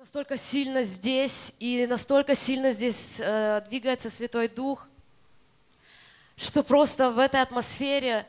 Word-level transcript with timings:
настолько 0.00 0.38
сильно 0.38 0.82
здесь, 0.82 1.54
и 1.58 1.86
настолько 1.86 2.34
сильно 2.34 2.70
здесь 2.70 3.20
э, 3.20 3.62
двигается 3.68 4.08
Святой 4.08 4.48
Дух, 4.48 4.88
что 6.38 6.62
просто 6.62 7.10
в 7.10 7.18
этой 7.18 7.42
атмосфере 7.42 8.26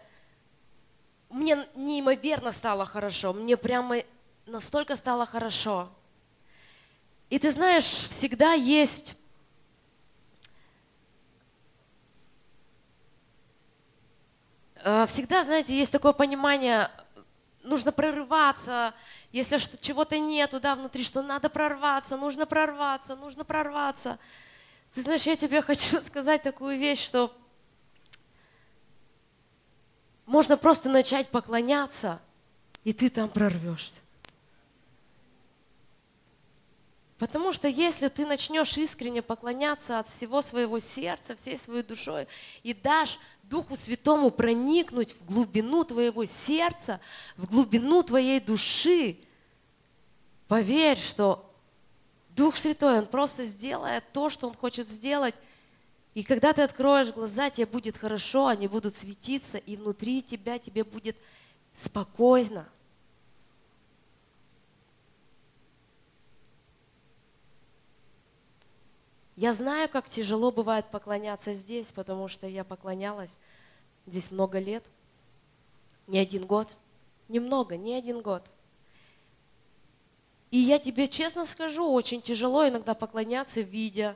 мне 1.30 1.66
неимоверно 1.76 2.52
стало 2.52 2.84
хорошо, 2.84 3.32
мне 3.32 3.56
прямо 3.56 4.04
настолько 4.46 4.98
стало 4.98 5.26
хорошо. 5.26 5.88
И 7.30 7.40
ты 7.40 7.50
знаешь, 7.52 7.86
всегда 7.86 8.52
есть 8.52 9.16
э, 14.76 15.06
всегда, 15.08 15.46
знаете, 15.46 15.74
есть 15.74 15.94
такое 15.94 16.12
понимание, 16.12 16.92
нужно 17.64 17.92
прорываться, 17.92 18.94
если 19.32 19.58
чего-то 19.80 20.18
нету, 20.20 20.60
да, 20.60 20.76
внутри, 20.76 21.04
что 21.04 21.22
надо 21.22 21.50
прорваться, 21.50 22.18
нужно 22.18 22.46
прорваться, 22.46 23.16
нужно 23.16 23.44
прорваться. 23.44 24.20
Ты 24.94 25.02
знаешь, 25.02 25.24
я 25.24 25.36
тебе 25.36 25.62
хочу 25.64 26.02
сказать 26.02 26.44
такую 26.44 26.78
вещь, 26.78 27.04
что 27.04 27.36
можно 30.26 30.58
просто 30.58 30.90
начать 30.90 31.30
поклоняться, 31.30 32.20
и 32.84 32.94
ты 32.94 33.10
там 33.10 33.30
прорвешься. 33.30 34.02
Потому 37.22 37.54
что 37.54 37.68
если 37.68 38.08
ты 38.08 38.26
начнешь 38.26 38.76
искренне 38.78 39.22
поклоняться 39.22 40.00
от 40.00 40.10
всего 40.10 40.42
своего 40.42 40.80
сердца, 40.80 41.36
всей 41.36 41.56
своей 41.56 41.84
душой, 41.84 42.28
и 42.64 42.74
дашь 42.74 43.20
Духу 43.52 43.76
Святому 43.76 44.32
проникнуть 44.32 45.14
в 45.14 45.26
глубину 45.26 45.84
твоего 45.84 46.24
сердца, 46.24 47.02
в 47.36 47.48
глубину 47.48 48.02
твоей 48.02 48.40
души, 48.40 49.18
поверь, 50.48 50.98
что 50.98 51.54
Дух 52.30 52.56
Святой, 52.56 53.00
Он 53.00 53.06
просто 53.06 53.44
сделает 53.44 54.06
то, 54.14 54.30
что 54.30 54.48
Он 54.48 54.54
хочет 54.54 54.90
сделать. 54.90 55.36
И 56.14 56.24
когда 56.24 56.54
ты 56.54 56.62
откроешь 56.62 57.12
глаза, 57.12 57.50
тебе 57.50 57.66
будет 57.66 57.98
хорошо, 57.98 58.48
они 58.48 58.70
будут 58.70 58.96
светиться, 58.96 59.58
и 59.58 59.76
внутри 59.76 60.22
тебя 60.22 60.58
тебе 60.58 60.86
будет 60.86 61.18
спокойно– 61.74 62.66
Я 69.42 69.56
знаю, 69.56 69.90
как 69.90 70.08
тяжело 70.08 70.52
бывает 70.52 70.86
поклоняться 70.92 71.56
здесь, 71.56 71.92
потому 71.92 72.28
что 72.28 72.46
я 72.46 72.64
поклонялась 72.64 73.40
здесь 74.06 74.30
много 74.30 74.60
лет, 74.60 74.86
не 76.06 76.20
один 76.20 76.46
год, 76.46 76.78
немного, 77.28 77.76
не 77.76 77.96
один 77.96 78.22
год. 78.22 78.44
И 80.52 80.60
я 80.60 80.78
тебе 80.78 81.08
честно 81.08 81.48
скажу, 81.48 81.92
очень 81.92 82.22
тяжело 82.22 82.68
иногда 82.68 82.94
поклоняться, 82.94 83.62
видя 83.62 84.16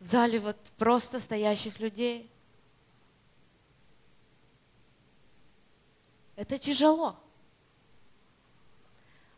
в 0.00 0.06
зале 0.06 0.40
вот 0.40 0.56
просто 0.78 1.20
стоящих 1.20 1.78
людей. 1.78 2.28
Это 6.34 6.58
тяжело. 6.58 7.14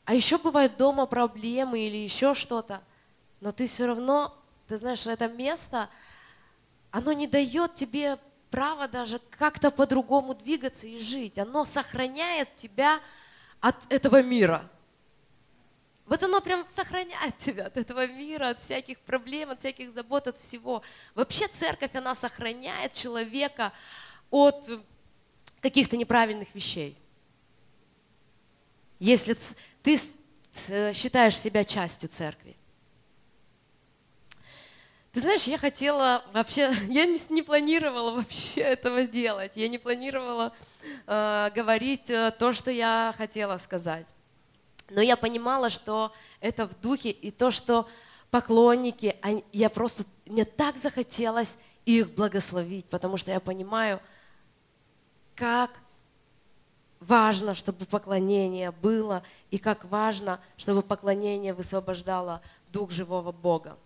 А 0.07 0.15
еще 0.15 0.39
бывают 0.39 0.79
дома 0.79 1.05
проблемы 1.05 1.81
или 1.81 1.99
еще 1.99 2.33
что-то, 2.33 2.83
но 3.43 3.53
ты 3.53 3.67
все 3.67 3.85
равно 3.85 4.35
ты 4.69 4.77
знаешь, 4.77 5.07
это 5.07 5.29
место, 5.29 5.89
оно 6.91 7.13
не 7.13 7.27
дает 7.27 7.75
тебе 7.75 8.19
права 8.51 8.87
даже 8.89 9.21
как-то 9.31 9.71
по-другому 9.71 10.35
двигаться 10.35 10.87
и 10.87 11.01
жить. 11.01 11.39
Оно 11.39 11.65
сохраняет 11.65 12.55
тебя 12.55 13.01
от 13.61 13.93
этого 13.93 14.23
мира. 14.23 14.71
Вот 16.07 16.23
оно 16.23 16.41
прям 16.41 16.67
сохраняет 16.69 17.37
тебя 17.39 17.67
от 17.67 17.77
этого 17.77 18.07
мира, 18.07 18.51
от 18.51 18.61
всяких 18.61 18.99
проблем, 19.01 19.51
от 19.51 19.61
всяких 19.61 19.91
забот, 19.91 20.29
от 20.29 20.39
всего. 20.39 20.83
Вообще 21.15 21.49
церковь, 21.49 21.95
она 21.95 22.15
сохраняет 22.15 22.93
человека 22.93 23.73
от 24.31 24.69
каких-то 25.61 25.97
неправильных 25.97 26.55
вещей. 26.55 26.97
Если 29.01 29.37
ты 29.83 29.99
считаешь 30.93 31.39
себя 31.39 31.65
частью 31.65 32.09
церкви. 32.09 32.55
Ты 35.15 35.21
знаешь, 35.21 35.45
я 35.45 35.59
хотела 35.59 36.25
вообще, 36.33 36.75
я 36.89 37.07
не, 37.07 37.21
не 37.33 37.43
планировала 37.43 38.11
вообще 38.11 38.63
этого 38.63 39.07
делать, 39.07 39.57
я 39.57 39.69
не 39.69 39.79
планировала 39.79 40.53
э, 41.07 41.51
говорить 41.55 42.11
э, 42.11 42.33
то, 42.37 42.53
что 42.53 42.73
я 42.73 43.15
хотела 43.17 43.57
сказать. 43.59 44.09
Но 44.91 45.01
я 45.01 45.17
понимала, 45.17 45.71
что 45.71 46.13
это 46.41 46.67
в 46.67 46.81
духе, 46.81 47.11
и 47.11 47.31
то, 47.31 47.53
что 47.53 47.89
поклонники, 48.33 49.17
они, 49.23 49.45
я 49.53 49.71
просто, 49.71 50.03
мне 50.27 50.45
так 50.45 50.79
захотелось 50.79 51.59
их 51.85 52.13
благословить, 52.17 52.87
потому 52.87 53.17
что 53.17 53.31
я 53.31 53.39
понимаю, 53.39 54.01
как 55.37 55.71
важно, 56.99 57.55
чтобы 57.55 57.87
поклонение 57.87 58.73
было, 58.73 59.23
и 59.53 59.59
как 59.59 59.85
важно, 59.85 60.41
чтобы 60.57 60.83
поклонение 60.83 61.55
высвобождало 61.55 62.43
Дух 62.73 62.91
живого 62.91 63.31
Бога. 63.31 63.79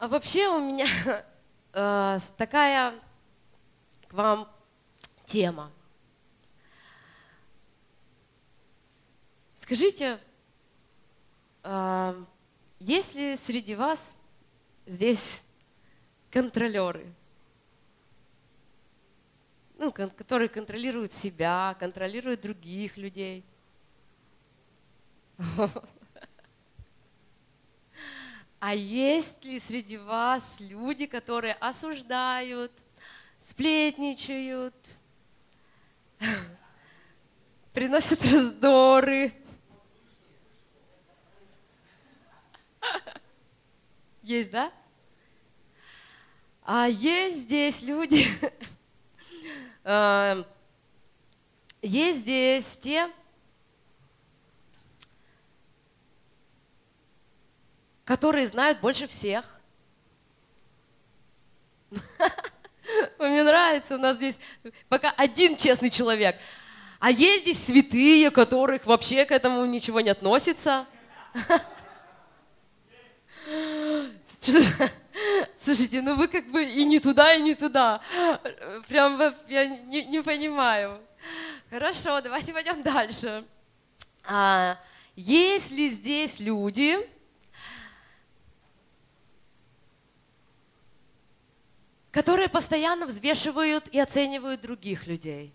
А 0.00 0.08
вообще 0.08 0.48
у 0.48 0.58
меня 0.58 0.86
э, 1.74 2.18
такая 2.38 2.94
к 4.08 4.14
вам 4.14 4.48
тема. 5.26 5.70
Скажите, 9.54 10.18
э, 11.62 12.24
есть 12.78 13.14
ли 13.14 13.36
среди 13.36 13.74
вас 13.74 14.16
здесь 14.86 15.42
контролеры? 16.30 17.04
Ну, 19.76 19.92
которые 19.92 20.48
контролируют 20.48 21.12
себя, 21.12 21.76
контролируют 21.78 22.40
других 22.40 22.96
людей. 22.96 23.44
А 28.60 28.74
есть 28.74 29.42
ли 29.42 29.58
среди 29.58 29.96
вас 29.96 30.60
люди, 30.60 31.06
которые 31.06 31.54
осуждают, 31.54 32.70
сплетничают, 33.38 34.74
приносят 37.72 38.22
раздоры? 38.26 39.32
Есть, 44.22 44.50
да? 44.50 44.70
А 46.62 46.86
есть 46.86 47.38
здесь 47.38 47.80
люди, 47.82 48.26
э, 49.84 50.44
есть 51.80 52.20
здесь 52.20 52.78
те, 52.78 53.10
которые 58.10 58.46
знают 58.48 58.80
больше 58.80 59.06
всех. 59.06 59.44
Мне 63.20 63.44
нравится, 63.44 63.94
у 63.94 63.98
нас 63.98 64.16
здесь 64.16 64.40
пока 64.88 65.12
один 65.16 65.56
честный 65.56 65.90
человек. 65.90 66.36
А 66.98 67.12
есть 67.12 67.42
здесь 67.42 67.64
святые, 67.64 68.32
которых 68.32 68.84
вообще 68.84 69.24
к 69.26 69.30
этому 69.30 69.64
ничего 69.64 70.00
не 70.00 70.10
относится. 70.10 70.86
Слушайте, 75.60 76.02
ну 76.02 76.16
вы 76.16 76.26
как 76.26 76.50
бы 76.50 76.64
и 76.64 76.84
не 76.84 76.98
туда, 76.98 77.32
и 77.32 77.40
не 77.40 77.54
туда. 77.54 78.00
Прям 78.88 79.22
я 79.46 79.66
не, 79.66 80.04
не 80.06 80.20
понимаю. 80.20 81.00
Хорошо, 81.70 82.20
давайте 82.20 82.52
пойдем 82.52 82.82
дальше. 82.82 83.44
А, 84.24 84.76
есть 85.14 85.70
ли 85.70 85.88
здесь 85.90 86.40
люди, 86.40 87.08
которые 92.10 92.48
постоянно 92.48 93.06
взвешивают 93.06 93.86
и 93.88 94.00
оценивают 94.00 94.60
других 94.60 95.06
людей. 95.06 95.54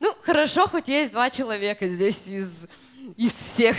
Ну, 0.00 0.14
хорошо, 0.22 0.68
хоть 0.68 0.88
есть 0.88 1.10
два 1.12 1.30
человека 1.30 1.88
здесь 1.88 2.26
из, 2.26 2.68
из 3.16 3.32
всех. 3.32 3.76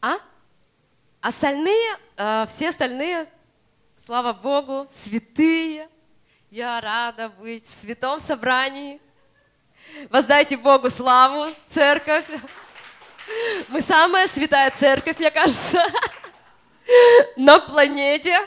А? 0.00 0.14
Остальные, 1.20 1.98
э, 2.16 2.46
все 2.48 2.68
остальные, 2.68 3.28
слава 3.96 4.32
Богу, 4.32 4.88
святые. 4.92 5.90
Я 6.50 6.80
рада 6.80 7.28
быть 7.28 7.68
в 7.68 7.74
святом 7.74 8.20
собрании. 8.20 9.00
Воздайте 10.10 10.56
Богу 10.56 10.90
славу, 10.90 11.50
церковь. 11.66 12.26
Мы 13.68 13.82
самая 13.82 14.28
святая 14.28 14.70
церковь, 14.70 15.18
мне 15.18 15.30
кажется. 15.30 15.82
на 17.36 17.58
планете. 17.58 18.38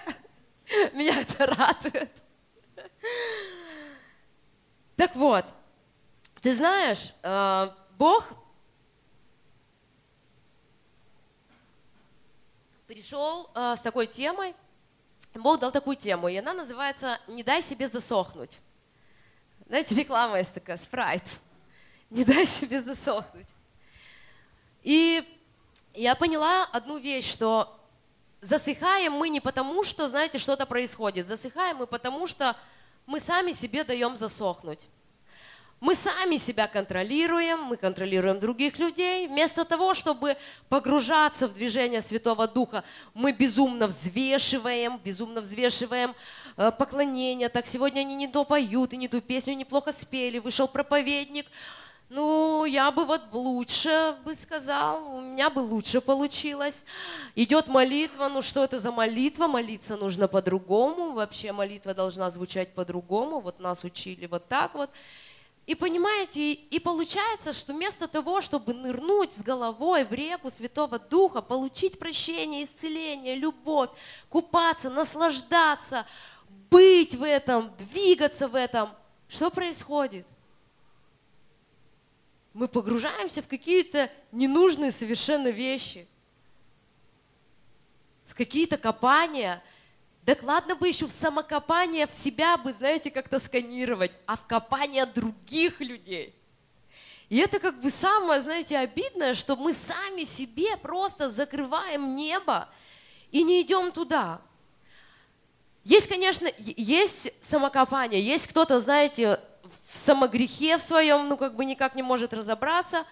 Меня 0.94 1.21
это 1.21 1.45
радует. 1.45 2.12
Так 4.95 5.15
вот, 5.15 5.45
ты 6.41 6.53
знаешь, 6.53 7.13
э, 7.24 7.69
Бог 7.97 8.27
пришел 12.85 13.50
э, 13.56 13.75
с 13.77 13.81
такой 13.81 14.07
темой, 14.07 14.53
Бог 15.33 15.59
дал 15.59 15.71
такую 15.71 15.95
тему, 15.95 16.27
и 16.27 16.35
она 16.35 16.53
называется 16.53 17.19
«Не 17.27 17.44
дай 17.44 17.62
себе 17.62 17.88
засохнуть». 17.88 18.59
Знаете, 19.69 19.94
реклама 19.94 20.39
есть 20.39 20.54
такая, 20.54 20.77
спрайт. 20.77 21.24
Не 22.10 22.25
дай 22.25 22.45
себе 22.48 22.81
засохнуть. 22.81 23.48
И 24.81 25.24
я 25.94 26.16
поняла 26.16 26.63
одну 26.71 26.98
вещь, 26.98 27.30
что 27.30 27.80
засыхаем 28.42 29.13
мы 29.13 29.30
не 29.30 29.39
потому, 29.39 29.83
что, 29.83 30.07
знаете, 30.07 30.39
что-то 30.39 30.66
происходит. 30.66 31.27
Засыхаем 31.27 31.77
мы 31.77 31.86
потому, 31.86 32.25
что 32.25 32.57
мы 33.06 33.19
сами 33.19 33.51
себе 33.54 33.83
даем 33.83 34.18
засохнуть. 34.18 34.88
Мы 35.80 35.95
сами 35.95 36.36
себя 36.36 36.68
контролируем, 36.68 37.62
мы 37.63 37.77
контролируем 37.77 38.39
других 38.39 38.80
людей. 38.80 39.27
Вместо 39.27 39.63
того, 39.63 39.94
чтобы 39.94 40.36
погружаться 40.68 41.48
в 41.48 41.54
движение 41.54 42.01
Святого 42.01 42.48
Духа, 42.50 42.83
мы 43.13 43.31
безумно 43.31 43.88
взвешиваем, 43.88 45.00
безумно 45.04 45.39
взвешиваем 45.39 46.13
э, 46.59 46.71
поклонение. 46.71 47.50
Так 47.50 47.65
сегодня 47.65 48.01
они 48.01 48.13
не 48.13 48.27
то 48.27 48.44
поют, 48.44 48.94
и 48.94 48.97
не 48.97 49.07
ту 49.07 49.21
песню 49.21 49.56
неплохо 49.56 49.91
спели. 49.91 50.38
Вышел 50.38 50.67
проповедник, 50.67 51.47
ну, 52.09 52.65
я 52.65 52.89
бы 52.89 53.06
вот 53.06 53.21
лучше 53.31 54.15
бы 54.25 54.33
сказал, 54.33 55.15
у 55.15 55.21
меня 55.21 55.51
бы 55.51 55.59
лучше 55.59 56.01
получилось. 56.01 56.83
Идет 57.35 57.67
молитва, 57.67 58.29
ну 58.29 58.41
что 58.41 58.63
это 58.63 58.79
за 58.79 58.91
молитва? 58.91 59.47
Молиться 59.47 59.95
нужно 59.95 60.27
по-другому, 60.27 61.11
вообще 61.11 61.51
молитва 61.51 61.94
должна 61.94 62.31
звучать 62.31 62.73
по-другому, 62.73 63.41
вот 63.41 63.59
нас 63.59 63.83
учили 63.83 64.25
вот 64.25 64.47
так 64.47 64.73
вот. 64.73 64.89
И 65.67 65.75
понимаете, 65.75 66.53
и 66.53 66.79
получается, 66.79 67.53
что 67.53 67.73
вместо 67.73 68.07
того, 68.07 68.41
чтобы 68.41 68.73
нырнуть 68.73 69.33
с 69.33 69.44
головой 69.44 70.03
в 70.03 70.11
реку 70.11 70.50
Святого 70.50 70.97
Духа, 70.97 71.44
получить 71.44 72.00
прощение, 72.00 72.63
исцеление, 72.63 73.35
любовь, 73.35 73.91
купаться, 74.29 74.89
наслаждаться, 74.89 76.07
быть 76.69 77.16
в 77.16 77.24
этом, 77.24 77.75
двигаться 77.77 78.48
в 78.48 78.56
этом, 78.56 78.89
что 79.27 79.50
происходит? 79.50 80.25
мы 82.54 82.68
погружаемся 82.68 83.42
в 83.42 83.48
какие-то 83.48 84.12
ненужные 84.31 84.92
совершенно 84.92 85.50
вещи, 85.50 86.07
в 88.25 88.36
какие-то 88.36 88.77
копания. 88.77 89.63
Да 90.24 90.36
ладно 90.42 90.75
бы 90.75 90.88
еще 90.88 91.06
в 91.06 91.12
самокопание 91.12 92.06
в 92.06 92.13
себя 92.13 92.57
бы, 92.57 92.74
знаете, 92.74 93.12
как-то 93.12 93.39
сканировать, 93.39 94.12
а 94.25 94.36
в 94.36 94.45
копание 94.45 95.06
других 95.06 95.80
людей. 95.80 96.36
И 97.30 97.38
это 97.38 97.60
как 97.60 97.80
бы 97.80 97.92
самое, 97.92 98.42
знаете, 98.42 98.77
обидное, 98.77 99.36
что 99.36 99.56
мы 99.56 99.74
сами 99.74 100.24
себе 100.24 100.75
просто 100.77 101.30
закрываем 101.30 102.16
небо 102.16 102.68
и 103.31 103.44
не 103.44 103.62
идем 103.62 103.92
туда. 103.92 104.42
Есть, 105.89 106.07
конечно, 106.07 106.47
есть 106.59 107.33
самокопание, 107.41 108.21
есть 108.21 108.45
кто-то, 108.45 108.77
знаете, 108.77 109.39
в 109.91 109.97
самогрехе 109.97 110.77
в 110.77 110.83
своем, 110.83 111.27
ну 111.27 111.36
как 111.36 111.56
бы 111.56 111.65
никак 111.65 111.95
не 111.95 112.03
может 112.03 112.31
разобраться, 112.31 113.06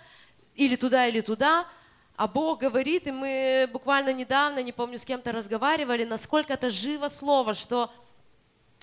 или 0.54 0.76
туда, 0.76 1.08
или 1.08 1.22
туда, 1.22 1.66
а 2.16 2.28
Бог 2.28 2.60
говорит, 2.60 3.08
и 3.08 3.12
мы 3.12 3.68
буквально 3.74 4.14
недавно, 4.14 4.62
не 4.62 4.72
помню, 4.72 5.00
с 5.00 5.06
кем-то 5.06 5.32
разговаривали, 5.32 6.04
насколько 6.04 6.54
это 6.54 6.70
живо 6.70 7.08
слово, 7.08 7.56
что 7.56 7.92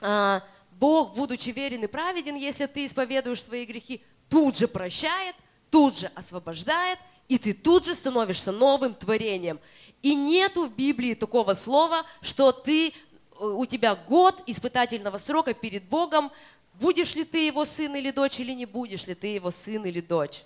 а, 0.01 0.43
Бог, 0.73 1.15
будучи 1.15 1.51
верен 1.51 1.85
и 1.85 1.87
праведен, 1.87 2.35
если 2.35 2.67
ты 2.67 2.87
исповедуешь 2.87 3.45
свои 3.45 3.65
грехи, 3.65 4.03
тут 4.29 4.57
же 4.57 4.67
прощает, 4.67 5.37
тут 5.71 5.97
же 5.97 6.11
освобождает, 6.17 6.99
и 7.29 7.39
ты 7.39 7.53
тут 7.53 7.85
же 7.85 7.95
становишься 7.95 8.51
новым 8.51 8.93
творением. 8.93 9.61
И 10.03 10.17
нету 10.17 10.67
в 10.67 10.75
Библии 10.75 11.15
такого 11.15 11.55
слова, 11.55 12.03
что 12.23 12.51
ты, 12.51 12.93
у 13.39 13.67
тебя 13.67 13.95
год 13.95 14.43
испытательного 14.47 15.19
срока 15.19 15.55
перед 15.55 15.85
Богом, 15.85 16.31
Будешь 16.75 17.15
ли 17.15 17.25
ты 17.25 17.47
его 17.47 17.65
сын 17.65 17.95
или 17.95 18.11
дочь, 18.11 18.41
или 18.41 18.53
не 18.53 18.67
будешь 18.67 19.07
ли 19.07 19.15
ты 19.15 19.29
его 19.29 19.51
сын 19.51 19.85
или 19.85 20.01
дочь? 20.01 20.43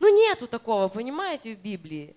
Ну 0.00 0.08
нету 0.08 0.46
такого, 0.46 0.88
понимаете, 0.88 1.54
в 1.54 1.58
Библии. 1.58 2.16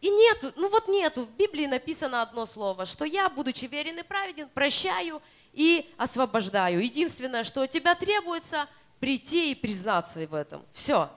И 0.00 0.10
нету, 0.10 0.52
ну 0.56 0.68
вот 0.68 0.88
нету, 0.88 1.24
в 1.24 1.30
Библии 1.36 1.66
написано 1.66 2.22
одно 2.22 2.44
слово, 2.46 2.84
что 2.84 3.04
я, 3.04 3.28
будучи 3.28 3.66
верен 3.66 3.98
и 4.00 4.02
праведен, 4.02 4.48
прощаю 4.48 5.22
и 5.52 5.88
освобождаю. 5.96 6.82
Единственное, 6.82 7.44
что 7.44 7.62
от 7.62 7.70
тебя 7.70 7.94
требуется, 7.94 8.66
прийти 8.98 9.52
и 9.52 9.54
признаться 9.54 10.26
в 10.26 10.34
этом. 10.34 10.64
Все. 10.72 11.08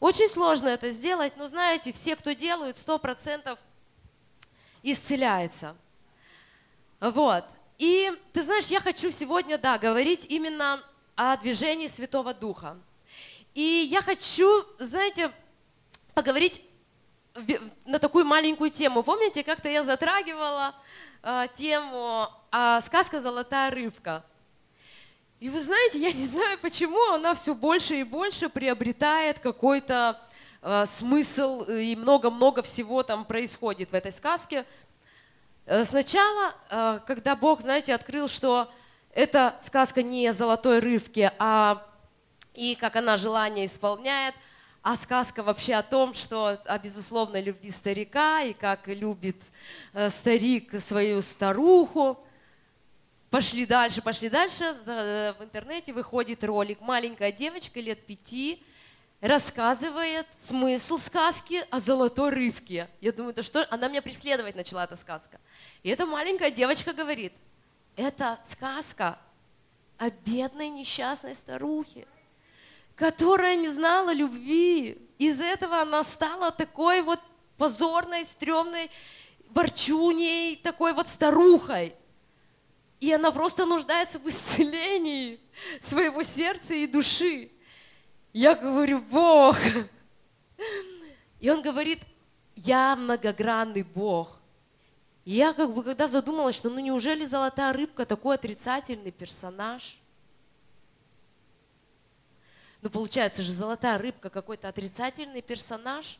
Очень 0.00 0.28
сложно 0.28 0.68
это 0.68 0.90
сделать, 0.90 1.36
но 1.36 1.46
знаете, 1.46 1.92
все, 1.92 2.16
кто 2.16 2.32
делают, 2.32 2.78
сто 2.78 2.98
процентов 2.98 3.58
исцеляется. 4.82 5.76
Вот. 7.02 7.44
И 7.78 8.12
ты 8.32 8.44
знаешь, 8.44 8.68
я 8.68 8.78
хочу 8.78 9.10
сегодня, 9.10 9.58
да, 9.58 9.76
говорить 9.76 10.26
именно 10.28 10.80
о 11.16 11.36
движении 11.36 11.88
Святого 11.88 12.32
Духа. 12.32 12.76
И 13.54 13.88
я 13.90 14.00
хочу, 14.02 14.64
знаете, 14.78 15.32
поговорить 16.14 16.62
на 17.84 17.98
такую 17.98 18.24
маленькую 18.24 18.70
тему. 18.70 19.02
Помните, 19.02 19.42
как-то 19.42 19.68
я 19.68 19.82
затрагивала 19.82 20.76
э, 21.24 21.46
тему 21.54 22.28
э, 22.52 22.78
сказка 22.84 23.20
«Золотая 23.20 23.72
рыбка». 23.72 24.24
И 25.40 25.48
вы 25.48 25.60
знаете, 25.60 25.98
я 25.98 26.12
не 26.12 26.26
знаю, 26.28 26.56
почему 26.60 27.14
она 27.14 27.34
все 27.34 27.52
больше 27.52 27.96
и 27.96 28.04
больше 28.04 28.48
приобретает 28.48 29.40
какой-то 29.40 30.20
э, 30.62 30.86
смысл, 30.86 31.62
и 31.62 31.96
много-много 31.96 32.62
всего 32.62 33.02
там 33.02 33.24
происходит 33.24 33.90
в 33.90 33.94
этой 33.94 34.12
сказке. 34.12 34.64
Э, 35.72 35.86
сначала, 35.86 36.54
э, 36.68 37.00
когда 37.06 37.34
Бог, 37.34 37.62
знаете, 37.62 37.94
открыл, 37.94 38.28
что 38.28 38.70
эта 39.14 39.56
сказка 39.62 40.02
не 40.02 40.26
о 40.26 40.34
золотой 40.34 40.80
рыбке, 40.80 41.32
а 41.38 41.82
и 42.52 42.74
как 42.74 42.96
она 42.96 43.16
желание 43.16 43.64
исполняет, 43.64 44.34
а 44.82 44.96
сказка 44.96 45.42
вообще 45.42 45.72
о 45.72 45.82
том, 45.82 46.12
что 46.12 46.60
о 46.66 46.78
безусловной 46.78 47.40
любви 47.40 47.70
старика 47.70 48.42
и 48.42 48.52
как 48.52 48.86
любит 48.86 49.38
э, 49.94 50.10
старик 50.10 50.78
свою 50.78 51.22
старуху. 51.22 52.18
Пошли 53.30 53.64
дальше, 53.64 54.02
пошли 54.02 54.28
дальше. 54.28 54.74
В 54.84 55.36
интернете 55.40 55.94
выходит 55.94 56.44
ролик. 56.44 56.82
Маленькая 56.82 57.32
девочка 57.32 57.80
лет 57.80 58.04
пяти 58.04 58.62
рассказывает 59.22 60.26
смысл 60.38 60.98
сказки 60.98 61.64
о 61.70 61.78
золотой 61.78 62.30
рыбке. 62.30 62.90
Я 63.00 63.12
думаю, 63.12 63.32
да 63.32 63.44
что? 63.44 63.66
Она 63.70 63.88
меня 63.88 64.02
преследовать 64.02 64.56
начала, 64.56 64.82
эта 64.82 64.96
сказка. 64.96 65.40
И 65.84 65.88
эта 65.88 66.06
маленькая 66.06 66.50
девочка 66.50 66.92
говорит, 66.92 67.32
это 67.94 68.38
сказка 68.42 69.18
о 69.96 70.10
бедной 70.10 70.68
несчастной 70.68 71.36
старухе, 71.36 72.08
которая 72.96 73.54
не 73.54 73.68
знала 73.68 74.12
любви. 74.12 74.98
Из 75.18 75.40
этого 75.40 75.80
она 75.80 76.02
стала 76.02 76.50
такой 76.50 77.00
вот 77.00 77.20
позорной, 77.56 78.24
стрёмной 78.24 78.90
ворчуней, 79.50 80.56
такой 80.56 80.94
вот 80.94 81.08
старухой. 81.08 81.94
И 82.98 83.12
она 83.12 83.30
просто 83.30 83.66
нуждается 83.66 84.18
в 84.18 84.28
исцелении 84.28 85.38
своего 85.80 86.24
сердца 86.24 86.74
и 86.74 86.88
души. 86.88 87.52
Я 88.32 88.54
говорю, 88.54 89.00
Бог. 89.00 89.56
И 91.40 91.50
он 91.50 91.60
говорит, 91.60 92.00
я 92.56 92.96
многогранный 92.96 93.82
Бог. 93.82 94.38
И 95.24 95.32
я 95.32 95.52
как 95.52 95.74
бы 95.74 95.84
когда 95.84 96.08
задумалась, 96.08 96.56
что 96.56 96.70
ну 96.70 96.80
неужели 96.80 97.24
золотая 97.24 97.72
рыбка 97.72 98.06
такой 98.06 98.36
отрицательный 98.36 99.12
персонаж? 99.12 99.98
Ну 102.80 102.90
получается 102.90 103.42
же 103.42 103.52
золотая 103.52 103.98
рыбка 103.98 104.30
какой-то 104.30 104.68
отрицательный 104.68 105.42
персонаж. 105.42 106.18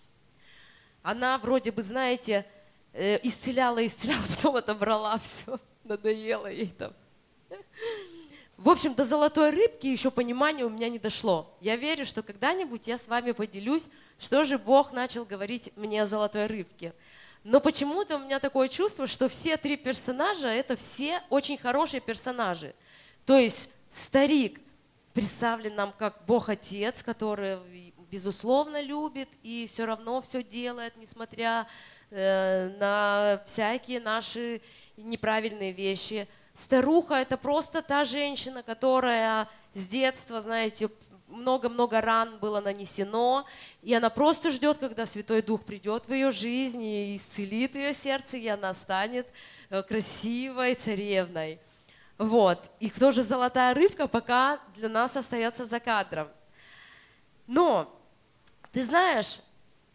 Она 1.03 1.37
вроде 1.39 1.73
бы, 1.73 1.83
знаете, 1.83 2.47
э, 2.93 3.19
исцеляла, 3.27 3.85
исцеляла, 3.85 4.23
потом 4.37 4.57
отобрала 4.57 5.19
все, 5.19 5.59
надоело 5.83 6.47
ей 6.47 6.69
там. 6.69 6.93
В 8.63 8.71
общем, 8.71 8.95
до 8.95 9.05
золотой 9.05 9.51
рыбки 9.51 9.89
еще 9.89 10.13
понимания 10.13 10.65
у 10.65 10.69
меня 10.69 10.89
не 10.89 11.01
дошло. 11.01 11.53
Я 11.61 11.75
верю, 11.75 12.07
что 12.07 12.23
когда-нибудь 12.23 12.87
я 12.87 12.97
с 12.97 13.09
вами 13.09 13.33
поделюсь, 13.33 13.89
что 14.21 14.45
же 14.45 14.57
Бог 14.57 14.93
начал 14.93 15.25
говорить 15.25 15.73
мне 15.75 16.01
о 16.01 16.07
золотой 16.07 16.47
рыбке. 16.47 16.95
Но 17.43 17.59
почему-то 17.59 18.15
у 18.15 18.19
меня 18.21 18.39
такое 18.39 18.69
чувство, 18.69 19.09
что 19.09 19.29
все 19.29 19.57
три 19.57 19.77
персонажа– 19.77 20.47
это 20.49 20.77
все 20.77 21.21
очень 21.29 21.59
хорошие 21.59 22.01
персонажи. 22.01 22.73
То 23.27 23.37
есть 23.37 23.69
старик 23.91 24.61
представлен 25.13 25.75
нам 25.75 25.93
как 25.99 26.25
Бог-Отец, 26.25 27.03
который, 27.03 27.59
безусловно, 28.13 28.81
любит 28.81 29.29
и 29.43 29.67
все 29.69 29.87
равно 29.87 30.23
все 30.23 30.45
делает, 30.45 30.97
несмотря 30.97 31.67
э, 32.11 32.69
на 32.79 33.43
всякие 33.45 33.99
наши 33.99 34.63
неправильные 34.97 35.73
вещи. 35.73 36.29
Старуха– 36.55 37.15
это 37.17 37.37
просто 37.37 37.83
та 37.83 38.05
женщина, 38.05 38.63
которая 38.63 39.49
с 39.75 39.89
детства, 39.89 40.41
знаете, 40.41 40.91
много-много 41.29 42.01
ран 42.01 42.39
было 42.39 42.61
нанесено, 42.61 43.47
и 43.83 43.95
она 43.95 44.11
просто 44.11 44.51
ждет, 44.51 44.79
когда 44.79 45.07
Святой 45.07 45.43
Дух 45.43 45.63
придет 45.65 46.07
в 46.07 46.13
ее 46.13 46.31
жизнь 46.31 46.83
и 46.83 47.17
исцелит 47.17 47.75
ее 47.75 47.95
сердце, 47.95 48.37
и 48.37 48.47
она 48.49 48.75
станет 48.75 49.27
э, 49.71 49.83
красивой 49.83 50.75
царевной. 50.75 51.59
Вот. 52.19 52.59
И 52.81 52.91
кто 52.91 53.11
же 53.13 53.23
золотая 53.23 53.75
рыбка, 53.75 54.07
пока 54.07 54.61
для 54.77 54.89
нас 54.89 55.17
остается 55.17 55.65
за 55.65 55.81
кадром. 55.81 56.29
Но, 57.47 57.99
ты 58.71 58.85
знаешь, 58.85 59.41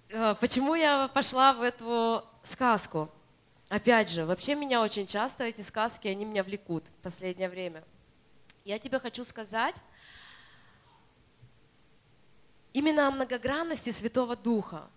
э, 0.09 0.35
почему 0.39 0.73
я 0.75 1.07
пошла 1.07 1.53
в 1.53 1.61
эту 1.61 2.23
сказку? 2.43 3.09
Опять 3.69 4.09
же, 4.09 4.25
вообще 4.25 4.55
меня 4.55 4.81
очень 4.81 5.07
часто 5.07 5.43
эти 5.43 5.61
сказки, 5.61 6.07
они 6.07 6.23
меня 6.23 6.43
влекут 6.43 6.85
в 6.87 7.03
последнее 7.03 7.49
время. 7.49 7.83
Я 8.63 8.79
тебе 8.79 8.99
хочу 8.99 9.25
сказать, 9.25 9.75
именно 12.71 13.07
о 13.07 13.11
многогранности 13.11 13.89
Святого 13.89 14.37
Духа. 14.37 14.87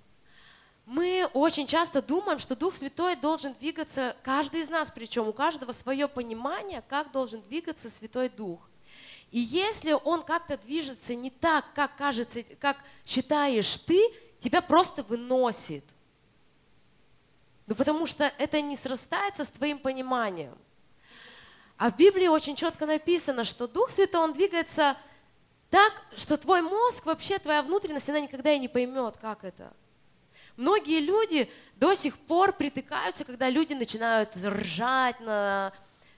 Мы 0.87 1.29
очень 1.35 1.67
часто 1.67 2.01
думаем, 2.01 2.39
что 2.39 2.55
Дух 2.55 2.77
Святой 2.77 3.17
должен 3.17 3.55
двигаться, 3.55 4.17
каждый 4.23 4.61
из 4.61 4.71
нас, 4.71 4.91
причем 4.91 5.29
у 5.29 5.33
каждого 5.33 5.73
свое 5.73 6.07
понимание, 6.07 6.83
как 6.89 7.11
должен 7.11 7.41
двигаться 7.43 7.91
Святой 7.91 8.29
Дух. 8.29 8.61
И 9.31 9.39
если 9.39 9.93
он 9.93 10.23
как-то 10.23 10.57
движется 10.59 11.15
не 11.15 11.31
так, 11.31 11.65
как 11.75 11.97
кажется, 11.97 12.43
как 12.59 12.77
считаешь 13.05 13.77
ты, 13.77 14.01
тебя 14.41 14.61
просто 14.61 15.03
выносит. 15.03 15.85
Ну 17.71 17.77
потому 17.77 18.05
что 18.05 18.33
это 18.39 18.61
не 18.61 18.77
срастается 18.77 19.45
с 19.45 19.51
твоим 19.53 19.79
пониманием. 19.79 20.59
А 21.79 21.93
в 21.93 21.97
Библии 21.97 22.27
очень 22.27 22.57
четко 22.57 22.85
написано, 22.85 23.45
что 23.45 23.69
Дух 23.69 23.93
Святой, 23.93 24.23
он 24.23 24.33
двигается 24.33 24.97
так, 25.71 25.93
что 26.17 26.37
твой 26.37 26.63
мозг, 26.63 27.07
вообще 27.07 27.39
твоя 27.39 27.63
внутренность, 27.63 28.11
она 28.11 28.19
никогда 28.19 28.51
и 28.51 28.59
не 28.59 28.67
поймет, 28.67 29.19
как 29.21 29.45
это. 29.45 29.73
Многие 30.57 30.99
люди 30.99 31.49
до 31.77 31.95
сих 31.95 32.19
пор 32.19 32.53
притыкаются, 32.53 33.25
когда 33.25 33.49
люди 33.49 33.73
начинают 33.73 34.37
ржать 34.37 35.21
на 35.21 35.73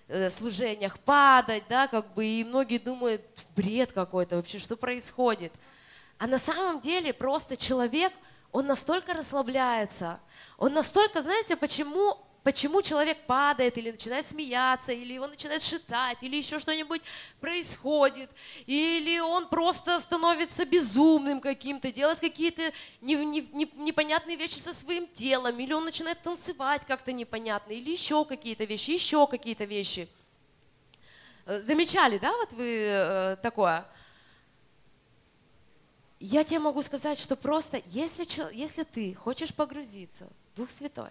э, 0.08 0.30
служениях, 0.30 0.98
падать, 1.00 1.64
да, 1.68 1.86
как 1.86 2.14
бы, 2.14 2.24
и 2.24 2.44
многие 2.44 2.78
думают, 2.78 3.20
бред 3.54 3.92
какой-то 3.92 4.36
вообще, 4.36 4.58
что 4.58 4.74
происходит. 4.74 5.52
А 6.16 6.26
на 6.26 6.38
самом 6.38 6.80
деле 6.80 7.12
просто 7.12 7.58
человек, 7.58 8.10
он 8.52 8.66
настолько 8.66 9.14
расслабляется, 9.14 10.20
он 10.58 10.74
настолько, 10.74 11.22
знаете, 11.22 11.56
почему 11.56 12.18
почему 12.42 12.82
человек 12.82 13.18
падает 13.26 13.78
или 13.78 13.92
начинает 13.92 14.26
смеяться, 14.26 14.92
или 14.92 15.16
он 15.18 15.30
начинает 15.30 15.62
шитать, 15.62 16.22
или 16.22 16.36
еще 16.36 16.58
что-нибудь 16.58 17.00
происходит, 17.40 18.30
или 18.66 19.18
он 19.20 19.48
просто 19.48 20.00
становится 20.00 20.64
безумным 20.64 21.40
каким-то, 21.40 21.92
делает 21.92 22.18
какие-то 22.18 22.72
не, 23.00 23.14
не, 23.14 23.48
не, 23.52 23.70
непонятные 23.76 24.36
вещи 24.36 24.58
со 24.58 24.74
своим 24.74 25.06
телом, 25.06 25.58
или 25.60 25.72
он 25.72 25.84
начинает 25.84 26.20
танцевать 26.20 26.82
как-то 26.86 27.12
непонятно, 27.12 27.72
или 27.72 27.90
еще 27.90 28.24
какие-то 28.24 28.64
вещи, 28.64 28.90
еще 28.90 29.26
какие-то 29.26 29.64
вещи. 29.64 30.08
Э, 31.46 31.60
замечали, 31.60 32.18
да, 32.18 32.32
вот 32.36 32.52
вы 32.54 32.86
э, 32.88 33.36
такое? 33.42 33.86
Я 36.24 36.44
тебе 36.44 36.60
могу 36.60 36.80
сказать, 36.82 37.18
что 37.18 37.34
просто, 37.34 37.82
если, 37.86 38.24
если 38.54 38.84
ты 38.84 39.12
хочешь 39.12 39.52
погрузиться 39.52 40.28
в 40.52 40.56
Дух 40.56 40.70
Святой, 40.70 41.10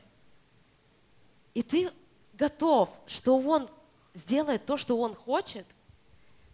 и 1.54 1.62
ты 1.62 1.92
готов, 2.32 2.90
что 3.08 3.38
Он 3.38 3.68
сделает 4.14 4.66
то, 4.66 4.78
что 4.78 4.98
Он 4.98 5.14
хочет, 5.14 5.66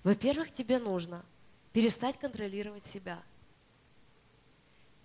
во-первых, 0.03 0.51
тебе 0.51 0.79
нужно 0.79 1.23
перестать 1.71 2.17
контролировать 2.17 2.83
себя, 2.83 3.21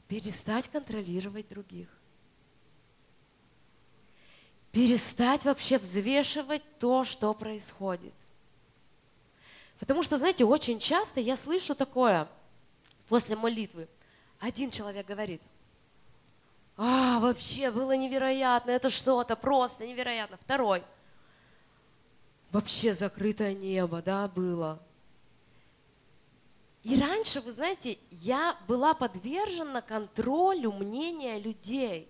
перестать 0.09 0.69
контролировать 0.69 1.47
других, 1.51 1.89
перестать 4.71 5.45
вообще 5.45 5.77
взвешивать 5.77 6.63
то, 6.79 7.05
что 7.05 7.35
происходит. 7.35 8.15
Потому 9.79 10.03
что, 10.03 10.17
знаете, 10.17 10.47
очень 10.47 10.79
часто 10.79 11.21
я 11.21 11.37
слышу 11.37 11.75
такое 11.75 12.27
после 13.09 13.37
молитвы. 13.37 13.89
Один 14.41 14.71
человек 14.71 15.07
говорит, 15.07 15.43
а, 16.77 17.21
вообще 17.21 17.71
было 17.71 17.97
невероятно, 17.97 18.71
это 18.71 18.91
что-то 18.91 19.37
просто 19.37 19.87
невероятно. 19.87 20.37
Второй. 20.39 20.83
Вообще 22.51 22.95
закрытое 22.95 23.55
небо, 23.55 24.03
да, 24.03 24.29
было. 24.29 24.81
И 26.83 27.01
раньше, 27.01 27.41
вы 27.41 27.53
знаете, 27.53 27.99
я 28.11 28.57
была 28.67 28.93
подвержена 28.95 29.81
контролю 29.81 30.73
мнения 30.73 31.39
людей. 31.39 32.09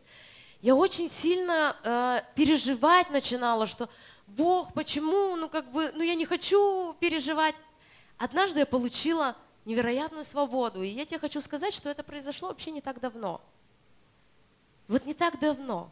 Я 0.63 0.75
очень 0.75 1.11
сильно 1.11 1.77
э, 1.85 2.21
переживать 2.35 3.11
начинала, 3.11 3.67
что 3.67 3.91
Бог, 4.27 4.73
почему, 4.73 5.37
ну 5.37 5.49
как 5.49 5.71
бы, 5.73 5.93
ну 5.95 6.03
я 6.03 6.15
не 6.15 6.25
хочу 6.25 6.95
переживать. 6.95 7.55
Однажды 8.17 8.61
я 8.61 8.67
получила 8.67 9.37
невероятную 9.64 10.25
свободу, 10.25 10.83
и 10.83 10.88
я 10.88 11.04
тебе 11.04 11.19
хочу 11.19 11.40
сказать, 11.40 11.73
что 11.73 11.88
это 11.88 12.02
произошло 12.02 12.49
вообще 12.49 12.71
не 12.71 12.81
так 12.81 13.00
давно. 13.00 13.40
Вот 14.88 15.07
не 15.07 15.14
так 15.14 15.38
давно. 15.38 15.90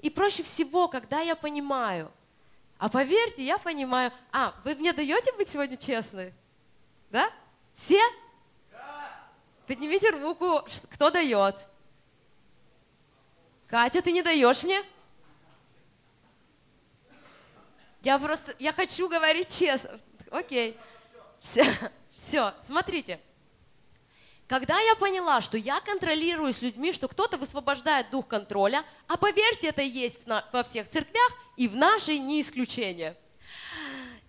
И 0.00 0.10
проще 0.10 0.42
всего, 0.42 0.88
когда 0.88 1.20
я 1.20 1.36
понимаю, 1.36 2.10
а 2.78 2.88
поверьте, 2.88 3.44
я 3.44 3.58
понимаю, 3.58 4.12
а, 4.32 4.54
вы 4.64 4.74
мне 4.74 4.92
даете 4.92 5.32
быть 5.32 5.50
сегодня 5.50 5.76
честны? 5.76 6.32
Да? 7.10 7.30
Все? 7.74 8.00
Да. 8.70 9.20
Поднимите 9.66 10.10
руку, 10.10 10.62
кто 10.90 11.10
дает. 11.10 11.66
Катя, 13.66 14.00
ты 14.00 14.12
не 14.12 14.22
даешь 14.22 14.62
мне? 14.64 14.82
Я 18.02 18.18
просто, 18.18 18.54
я 18.58 18.72
хочу 18.72 19.08
говорить 19.08 19.56
честно. 19.58 20.00
Окей. 20.30 20.78
Все, 21.40 21.64
все, 22.16 22.54
смотрите. 22.62 23.20
Когда 24.46 24.78
я 24.80 24.96
поняла, 24.96 25.40
что 25.40 25.56
я 25.56 25.80
контролирую 25.80 26.52
с 26.52 26.60
людьми, 26.60 26.92
что 26.92 27.06
кто-то 27.06 27.36
высвобождает 27.36 28.10
дух 28.10 28.26
контроля, 28.26 28.84
а 29.06 29.16
поверьте, 29.16 29.68
это 29.68 29.80
есть 29.82 30.26
во 30.26 30.62
всех 30.64 30.90
церквях, 30.90 31.32
и 31.56 31.68
в 31.68 31.76
нашей 31.76 32.18
не 32.18 32.40
исключение. 32.40 33.16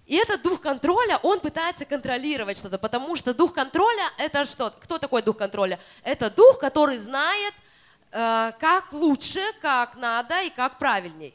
И 0.06 0.16
этот 0.16 0.44
дух 0.44 0.62
контроля, 0.62 1.18
он 1.24 1.40
пытается 1.40 1.86
контролировать 1.86 2.58
что-то, 2.58 2.78
потому 2.78 3.16
что 3.16 3.34
дух 3.34 3.54
контроля– 3.54 4.04
это 4.18 4.46
что? 4.46 4.70
Кто 4.70 5.00
такой 5.00 5.24
дух 5.24 5.38
контроля? 5.38 5.80
Это 6.04 6.30
дух, 6.30 6.60
который 6.60 6.98
знает, 6.98 7.54
э, 8.12 8.52
как 8.60 8.92
лучше, 8.92 9.42
как 9.62 9.96
надо 9.96 10.42
и 10.44 10.50
как 10.50 10.78
правильней. 10.78 11.34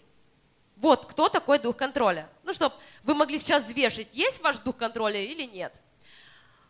Вот 0.76 1.06
кто 1.06 1.28
такой 1.28 1.58
дух 1.58 1.76
контроля. 1.76 2.28
Ну, 2.44 2.52
чтобы 2.52 2.74
вы 3.02 3.14
могли 3.14 3.38
сейчас 3.38 3.64
взвешить, 3.64 4.14
есть 4.14 4.42
ваш 4.42 4.58
дух 4.58 4.76
контроля 4.76 5.22
или 5.22 5.44
нет. 5.44 5.74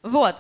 Вот. 0.03 0.37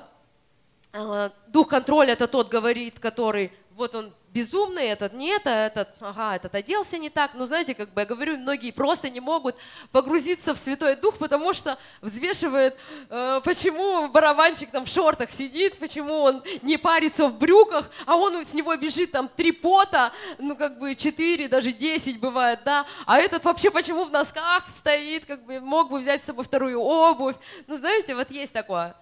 Э, 0.92 1.30
дух 1.48 1.68
контроля 1.68 2.12
это 2.12 2.28
тот 2.28 2.48
говорит, 2.48 3.00
который 3.00 3.52
вот 3.76 3.94
он 3.94 4.10
безумный, 4.30 4.86
этот 4.86 5.12
нет, 5.12 5.46
а 5.46 5.66
этот, 5.66 5.88
ага, 6.00 6.36
этот 6.36 6.54
оделся 6.54 6.96
не 6.96 7.10
так. 7.10 7.34
Но 7.34 7.44
знаете, 7.44 7.74
как 7.74 7.92
бы 7.92 8.00
я 8.00 8.06
говорю, 8.06 8.38
многие 8.38 8.70
просто 8.70 9.10
не 9.10 9.20
могут 9.20 9.56
погрузиться 9.92 10.54
в 10.54 10.58
Святой 10.58 10.96
Дух, 10.96 11.18
потому 11.18 11.52
что 11.52 11.78
взвешивает, 12.00 12.76
э, 13.10 13.40
почему 13.44 14.08
барабанчик 14.08 14.70
там 14.70 14.86
в 14.86 14.88
шортах 14.88 15.30
сидит, 15.30 15.78
почему 15.78 16.14
он 16.20 16.42
не 16.62 16.78
парится 16.78 17.28
в 17.28 17.38
брюках, 17.38 17.90
а 18.06 18.16
он 18.16 18.44
с 18.46 18.54
него 18.54 18.74
бежит 18.76 19.12
там 19.12 19.28
три 19.28 19.52
пота, 19.52 20.10
ну 20.38 20.56
как 20.56 20.78
бы 20.78 20.94
четыре, 20.94 21.46
даже 21.46 21.72
десять 21.72 22.18
бывает, 22.18 22.60
да, 22.64 22.86
а 23.04 23.18
этот 23.18 23.44
вообще 23.44 23.70
почему 23.70 24.04
в 24.04 24.10
носках 24.10 24.68
стоит, 24.68 25.26
как 25.26 25.44
бы 25.44 25.60
мог 25.60 25.90
бы 25.90 25.98
взять 25.98 26.22
с 26.22 26.26
собой 26.26 26.44
вторую 26.44 26.80
обувь. 26.80 27.36
Ну 27.66 27.76
знаете, 27.76 28.14
вот 28.14 28.30
есть 28.30 28.54
такое. 28.54 28.94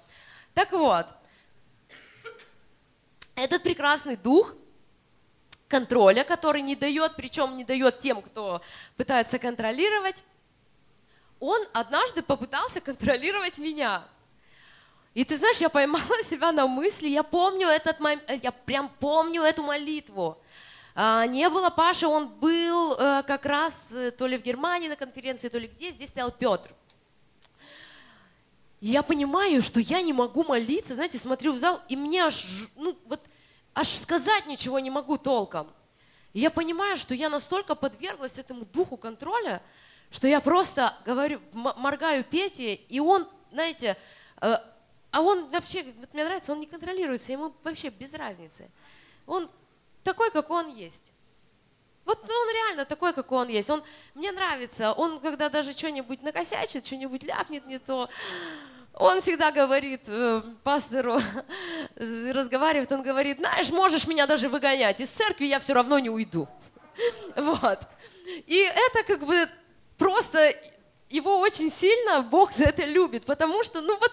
Так 0.53 0.73
вот, 0.73 1.07
этот 3.37 3.63
прекрасный 3.63 4.17
дух 4.17 4.55
контроля, 5.69 6.25
который 6.25 6.63
не 6.63 6.77
дает, 6.77 7.17
причем 7.17 7.57
не 7.57 7.65
дает 7.65 8.01
тем, 8.01 8.23
кто 8.23 8.61
пытается 8.97 9.39
контролировать, 9.39 10.23
он 11.41 11.61
однажды 11.73 12.23
попытался 12.23 12.81
контролировать 12.81 13.59
меня. 13.59 14.05
И 15.15 15.25
ты 15.25 15.37
знаешь, 15.37 15.59
я 15.59 15.69
поймала 15.69 16.23
себя 16.25 16.53
на 16.53 16.67
мысли, 16.67 17.09
я 17.09 17.23
помню 17.23 17.69
этот 17.69 18.01
момент, 18.01 18.23
я 18.43 18.51
прям 18.51 18.91
помню 19.01 19.43
эту 19.43 19.63
молитву. 19.63 20.39
А, 20.97 21.27
не 21.27 21.49
было 21.49 21.71
Паши, 21.71 22.07
он 22.07 22.29
был 22.29 22.95
э, 22.95 23.25
как 23.27 23.47
раз 23.47 23.91
э, 23.93 24.13
то 24.13 24.29
ли 24.29 24.39
в 24.39 24.43
Германии 24.43 24.89
на 24.89 24.95
конференции, 24.95 25.49
то 25.49 25.59
ли 25.59 25.67
где, 25.67 25.91
здесь 25.91 26.11
стоял 26.11 26.31
Петр. 26.31 26.71
И 28.81 28.89
я 28.89 29.03
понимаю, 29.03 29.63
что 29.63 29.81
я 29.81 30.03
не 30.03 30.13
могу 30.13 30.45
молиться, 30.45 30.95
знаете, 30.95 31.19
смотрю 31.19 31.53
в 31.53 31.59
зал, 31.59 31.81
и 31.89 31.97
мне 31.97 32.25
аж, 32.25 32.69
ну, 32.77 32.97
вот, 33.07 33.21
аж 33.75 33.89
сказать 33.89 34.47
ничего 34.47 34.79
не 34.79 34.91
могу 34.91 35.19
толком. 35.19 35.73
И 36.33 36.41
я 36.41 36.51
понимаю, 36.51 36.97
что 36.97 37.15
я 37.15 37.29
настолько 37.29 37.75
подверглась 37.75 38.39
этому 38.39 38.65
духу 38.65 38.97
контроля, 38.97 39.63
что 40.11 40.29
я 40.29 40.41
просто 40.41 40.97
говорю, 41.05 41.41
моргаю 41.53 42.25
Пете, 42.25 42.75
и 42.75 43.01
он, 43.01 43.29
знаете, 43.53 43.97
э, 44.41 44.57
а 45.11 45.21
он 45.21 45.49
вообще, 45.51 45.83
вот 45.83 46.13
мне 46.13 46.25
нравится, 46.25 46.53
он 46.53 46.61
не 46.61 46.67
контролируется, 46.67 47.33
ему 47.33 47.53
вообще 47.63 47.89
без 47.89 48.15
разницы. 48.15 48.69
Он 49.27 49.49
такой, 50.03 50.31
как 50.31 50.51
он 50.51 50.75
есть. 50.75 51.13
Вот 52.05 52.19
он 52.19 52.53
реально 52.53 52.85
такой, 52.85 53.13
какой 53.13 53.39
он 53.39 53.49
есть. 53.49 53.71
Он, 53.71 53.83
мне 54.15 54.31
нравится, 54.33 54.93
он 54.93 55.21
когда 55.21 55.49
даже 55.49 55.73
что-нибудь 55.73 56.23
накосячит, 56.23 56.85
что-нибудь 56.85 57.23
ляпнет 57.23 57.67
не 57.67 57.79
то, 57.79 58.11
он 58.97 59.21
всегда 59.21 59.51
говорит 59.51 60.03
э, 60.07 60.43
пастору, 60.63 61.19
разговаривает, 61.97 62.91
он 62.93 63.03
говорит, 63.03 63.39
знаешь, 63.39 63.71
можешь 63.71 64.07
меня 64.07 64.27
даже 64.27 64.49
выгонять 64.49 65.01
из 65.01 65.11
церкви, 65.11 65.47
я 65.47 65.59
все 65.59 65.75
равно 65.75 65.99
не 65.99 66.11
уйду. 66.11 66.49
Вот. 67.37 67.81
И 68.47 68.57
это 68.57 69.03
как 69.05 69.27
бы 69.27 69.49
просто 69.99 70.55
его 71.11 71.39
очень 71.41 71.71
сильно 71.71 72.23
Бог 72.23 72.53
за 72.53 72.65
это 72.65 72.85
любит, 72.85 73.25
потому 73.25 73.63
что, 73.65 73.81
ну 73.81 73.99
вот, 73.99 74.13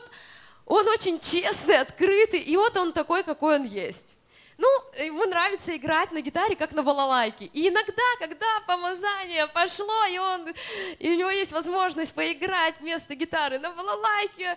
он 0.66 0.88
очень 0.88 1.20
честный, 1.20 1.78
открытый, 1.78 2.40
и 2.40 2.58
вот 2.58 2.76
он 2.78 2.92
такой, 2.92 3.24
какой 3.24 3.56
он 3.56 3.64
есть. 3.64 4.16
Ну, 4.62 5.04
ему 5.04 5.26
нравится 5.26 5.76
играть 5.76 6.12
на 6.12 6.22
гитаре, 6.22 6.56
как 6.56 6.72
на 6.72 6.84
балалайке. 6.84 7.46
И 7.46 7.70
иногда, 7.70 8.04
когда 8.20 8.46
помазание 8.68 9.48
пошло, 9.48 10.06
и, 10.06 10.20
он, 10.20 10.54
и 11.00 11.10
у 11.10 11.16
него 11.16 11.32
есть 11.32 11.52
возможность 11.52 12.14
поиграть 12.14 12.80
вместо 12.80 13.16
гитары 13.16 13.58
на 13.58 13.72
балалайке, 13.72 14.56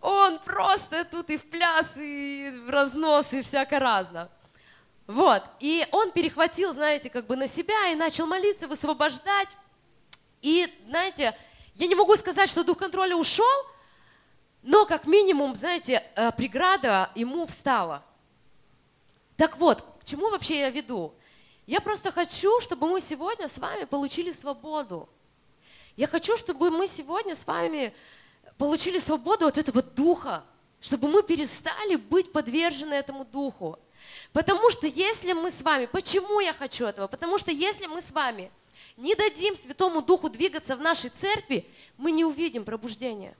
он 0.00 0.38
просто 0.38 1.04
тут 1.04 1.28
и 1.30 1.38
в 1.38 1.50
пляс, 1.50 1.96
и 1.96 2.52
в 2.66 2.70
разнос, 2.70 3.32
и 3.32 3.42
всяко 3.42 3.80
разно. 3.80 4.30
Вот. 5.08 5.42
И 5.58 5.88
он 5.90 6.12
перехватил, 6.12 6.72
знаете, 6.72 7.10
как 7.10 7.26
бы 7.26 7.34
на 7.34 7.48
себя 7.48 7.88
и 7.88 7.96
начал 7.96 8.26
молиться, 8.28 8.68
высвобождать. 8.68 9.56
И, 10.40 10.72
знаете, 10.86 11.36
я 11.74 11.86
не 11.88 11.96
могу 11.96 12.14
сказать, 12.14 12.48
что 12.48 12.62
дух 12.62 12.78
контроля 12.78 13.16
ушел, 13.16 13.66
но 14.62 14.86
как 14.86 15.08
минимум, 15.08 15.56
знаете, 15.56 16.04
э, 16.14 16.30
преграда 16.30 17.10
ему 17.16 17.44
встала– 17.48 18.04
так 19.42 19.56
вот, 19.56 19.80
к 20.00 20.04
чему 20.04 20.30
вообще 20.30 20.60
я 20.60 20.70
веду? 20.70 21.12
Я 21.66 21.80
просто 21.80 22.12
хочу, 22.12 22.60
чтобы 22.60 22.88
мы 22.88 23.00
сегодня 23.00 23.48
с 23.48 23.58
вами 23.58 23.86
получили 23.86 24.30
свободу. 24.30 25.08
Я 25.96 26.06
хочу, 26.06 26.36
чтобы 26.36 26.70
мы 26.70 26.86
сегодня 26.86 27.34
с 27.34 27.44
вами 27.44 27.92
получили 28.56 29.00
свободу 29.00 29.48
от 29.48 29.58
этого 29.58 29.82
духа, 29.82 30.44
чтобы 30.80 31.08
мы 31.08 31.24
перестали 31.24 31.96
быть 31.96 32.30
подвержены 32.30 32.94
этому 32.94 33.24
духу. 33.24 33.80
Потому 34.32 34.70
что 34.70 34.86
если 34.86 35.32
мы 35.32 35.50
с 35.50 35.60
вами, 35.62 35.86
почему 35.86 36.38
я 36.38 36.52
хочу 36.52 36.86
этого? 36.86 37.08
Потому 37.08 37.36
что 37.36 37.50
если 37.50 37.86
мы 37.86 38.00
с 38.00 38.12
вами 38.12 38.48
не 38.96 39.16
дадим 39.16 39.56
Святому 39.56 40.02
Духу 40.02 40.30
двигаться 40.30 40.76
в 40.76 40.80
нашей 40.80 41.10
церкви, 41.10 41.68
мы 41.96 42.12
не 42.12 42.24
увидим 42.24 42.62
пробуждения. 42.64 43.36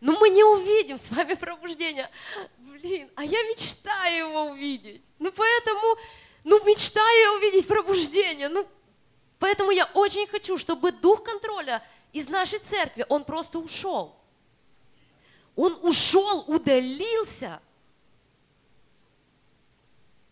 Но 0.00 0.16
мы 0.18 0.28
не 0.28 0.44
увидим 0.44 0.98
с 0.98 1.10
вами 1.10 1.34
пробуждения 1.34 2.08
блин, 2.80 3.10
а 3.14 3.24
я 3.24 3.42
мечтаю 3.44 4.28
его 4.28 4.42
увидеть. 4.50 5.02
Ну 5.18 5.32
поэтому, 5.32 5.96
ну 6.44 6.64
мечтаю 6.64 7.20
я 7.20 7.32
увидеть 7.34 7.66
пробуждение. 7.66 8.48
Ну, 8.48 8.66
поэтому 9.38 9.70
я 9.70 9.86
очень 9.94 10.26
хочу, 10.26 10.58
чтобы 10.58 10.92
дух 10.92 11.22
контроля 11.22 11.82
из 12.12 12.28
нашей 12.28 12.58
церкви, 12.58 13.04
он 13.08 13.24
просто 13.24 13.58
ушел. 13.58 14.16
Он 15.56 15.76
ушел, 15.82 16.44
удалился 16.46 17.60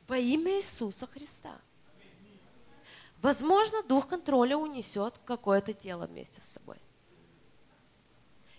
во 0.07 0.17
имя 0.17 0.59
Иисуса 0.59 1.07
Христа. 1.07 1.59
Возможно, 3.23 3.83
дух 3.83 4.07
контроля 4.09 4.57
унесет 4.57 5.15
какое-то 5.25 5.73
тело 5.73 6.07
вместе 6.07 6.41
с 6.43 6.47
собой. 6.47 6.77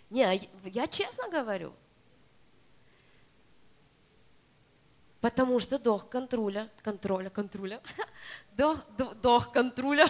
Не, 0.10 0.50
я 0.64 0.88
честно 0.88 1.30
говорю– 1.30 1.74
Потому 5.22 5.60
что 5.60 5.80
дух 5.80 6.10
контроля, 6.10 6.70
контроля, 6.84 7.30
контроля, 7.30 7.82
дух, 8.58 8.78
дух 9.22 9.52
контроля, 9.52 10.10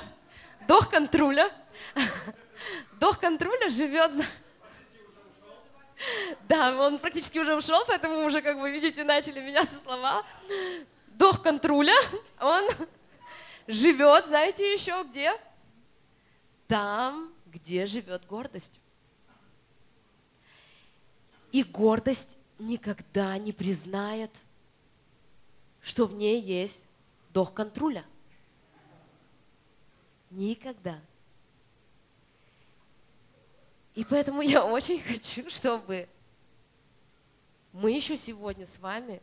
дух 0.68 0.90
контроля, 0.90 1.52
дух 3.00 3.20
контроля 3.20 3.70
живет. 3.70 4.12
Да, 6.48 6.80
он 6.80 7.00
практически 7.00 7.40
уже 7.40 7.56
ушел, 7.56 7.84
поэтому 7.88 8.24
уже, 8.24 8.44
как 8.44 8.58
вы 8.58 8.70
видите, 8.70 9.04
начали 9.04 9.40
меняться 9.40 9.80
слова. 9.80 10.24
Дух 11.08 11.42
контроля, 11.42 11.96
он 12.40 12.70
живет, 13.66 14.28
знаете 14.28 14.72
еще 14.72 15.04
где? 15.10 15.32
Там, 16.68 17.34
где 17.48 17.88
живет 17.88 18.28
гордость. 18.28 18.80
И 21.58 21.64
гордость 21.64 22.38
никогда 22.60 23.38
не 23.38 23.52
признает– 23.52 24.32
что 25.88 26.06
в 26.06 26.14
ней 26.14 26.42
есть 26.42 26.86
дух 27.34 27.54
контроля. 27.54 28.04
Никогда. 30.32 31.00
И 33.96 34.04
поэтому 34.04 34.42
я 34.42 34.66
очень 34.66 35.00
хочу, 35.00 35.50
чтобы 35.50 36.10
мы 37.72 37.92
еще 37.92 38.18
сегодня 38.18 38.68
с 38.68 38.80
вами, 38.80 39.22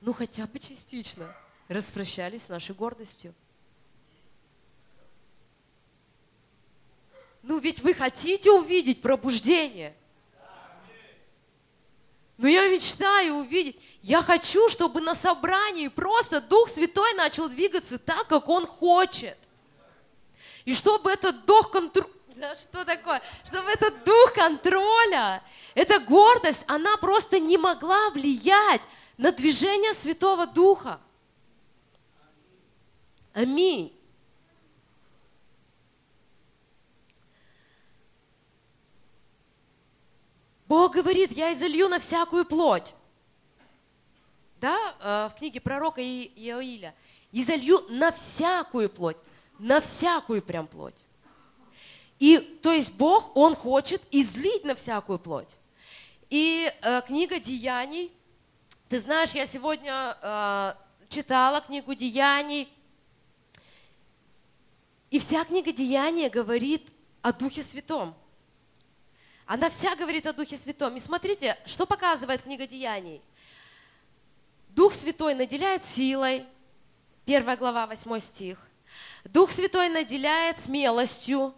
ну 0.00 0.12
хотя 0.12 0.46
бы 0.46 0.60
частично, 0.60 1.34
распрощались 1.66 2.44
с 2.44 2.48
нашей 2.48 2.76
гордостью. 2.76 3.34
Ну 7.42 7.58
ведь 7.58 7.80
вы 7.80 7.92
хотите 7.92 8.52
увидеть 8.52 9.02
пробуждение– 9.02 9.96
но 12.44 12.50
я 12.50 12.68
мечтаю 12.68 13.36
увидеть, 13.36 13.80
я 14.02 14.20
хочу, 14.20 14.68
чтобы 14.68 15.00
на 15.00 15.14
собрании 15.14 15.88
просто 15.88 16.42
Дух 16.42 16.68
Святой 16.68 17.14
начал 17.14 17.48
двигаться 17.48 17.98
так, 17.98 18.26
как 18.26 18.50
Он 18.50 18.66
хочет. 18.66 19.38
И 20.66 20.74
чтобы 20.74 21.10
этот 21.10 21.46
дух 21.46 21.70
контроля, 21.70 22.10
да, 22.36 22.54
что 22.54 22.84
такое? 22.84 23.22
Чтобы 23.46 23.70
этот 23.70 24.04
дух 24.04 24.34
контроля, 24.34 25.42
эта 25.74 25.98
гордость, 26.00 26.66
она 26.66 26.98
просто 26.98 27.40
не 27.40 27.56
могла 27.56 28.10
влиять 28.10 28.82
на 29.16 29.32
движение 29.32 29.94
Святого 29.94 30.46
Духа. 30.46 31.00
Аминь. 33.32 33.93
Бог 40.74 40.96
говорит, 40.96 41.30
я 41.30 41.52
изолью 41.52 41.88
на 41.88 42.00
всякую 42.00 42.44
плоть. 42.44 42.96
Да, 44.60 44.76
э, 45.00 45.28
в 45.32 45.38
книге 45.38 45.60
пророка 45.60 46.02
Иоиля. 46.02 46.96
Изолью 47.30 47.86
на 47.90 48.10
всякую 48.10 48.90
плоть. 48.90 49.16
На 49.60 49.80
всякую 49.80 50.42
прям 50.42 50.66
плоть. 50.66 51.00
И 52.18 52.38
то 52.60 52.72
есть 52.72 52.92
Бог, 52.94 53.36
Он 53.36 53.54
хочет 53.54 54.02
излить 54.10 54.64
на 54.64 54.74
всякую 54.74 55.20
плоть. 55.20 55.54
И 56.28 56.68
э, 56.82 57.02
книга 57.06 57.38
Деяний, 57.38 58.10
ты 58.88 58.98
знаешь, 58.98 59.30
я 59.30 59.46
сегодня 59.46 60.16
э, 60.20 60.74
читала 61.08 61.60
книгу 61.60 61.94
Деяний, 61.94 62.68
и 65.08 65.20
вся 65.20 65.44
книга 65.44 65.70
Деяния 65.70 66.28
говорит 66.28 66.90
о 67.22 67.32
Духе 67.32 67.62
Святом. 67.62 68.16
Она 69.46 69.68
вся 69.68 69.94
говорит 69.94 70.26
о 70.26 70.32
Духе 70.32 70.56
Святом. 70.56 70.96
И 70.96 71.00
смотрите, 71.00 71.56
что 71.66 71.86
показывает 71.86 72.42
книга 72.42 72.66
Деяний. 72.66 73.20
Дух 74.70 74.94
Святой 74.94 75.34
наделяет 75.34 75.84
силой. 75.84 76.44
Первая 77.24 77.56
глава, 77.56 77.86
8 77.86 78.20
стих. 78.20 78.58
Дух 79.24 79.50
Святой 79.50 79.88
наделяет 79.88 80.60
смелостью. 80.60 81.54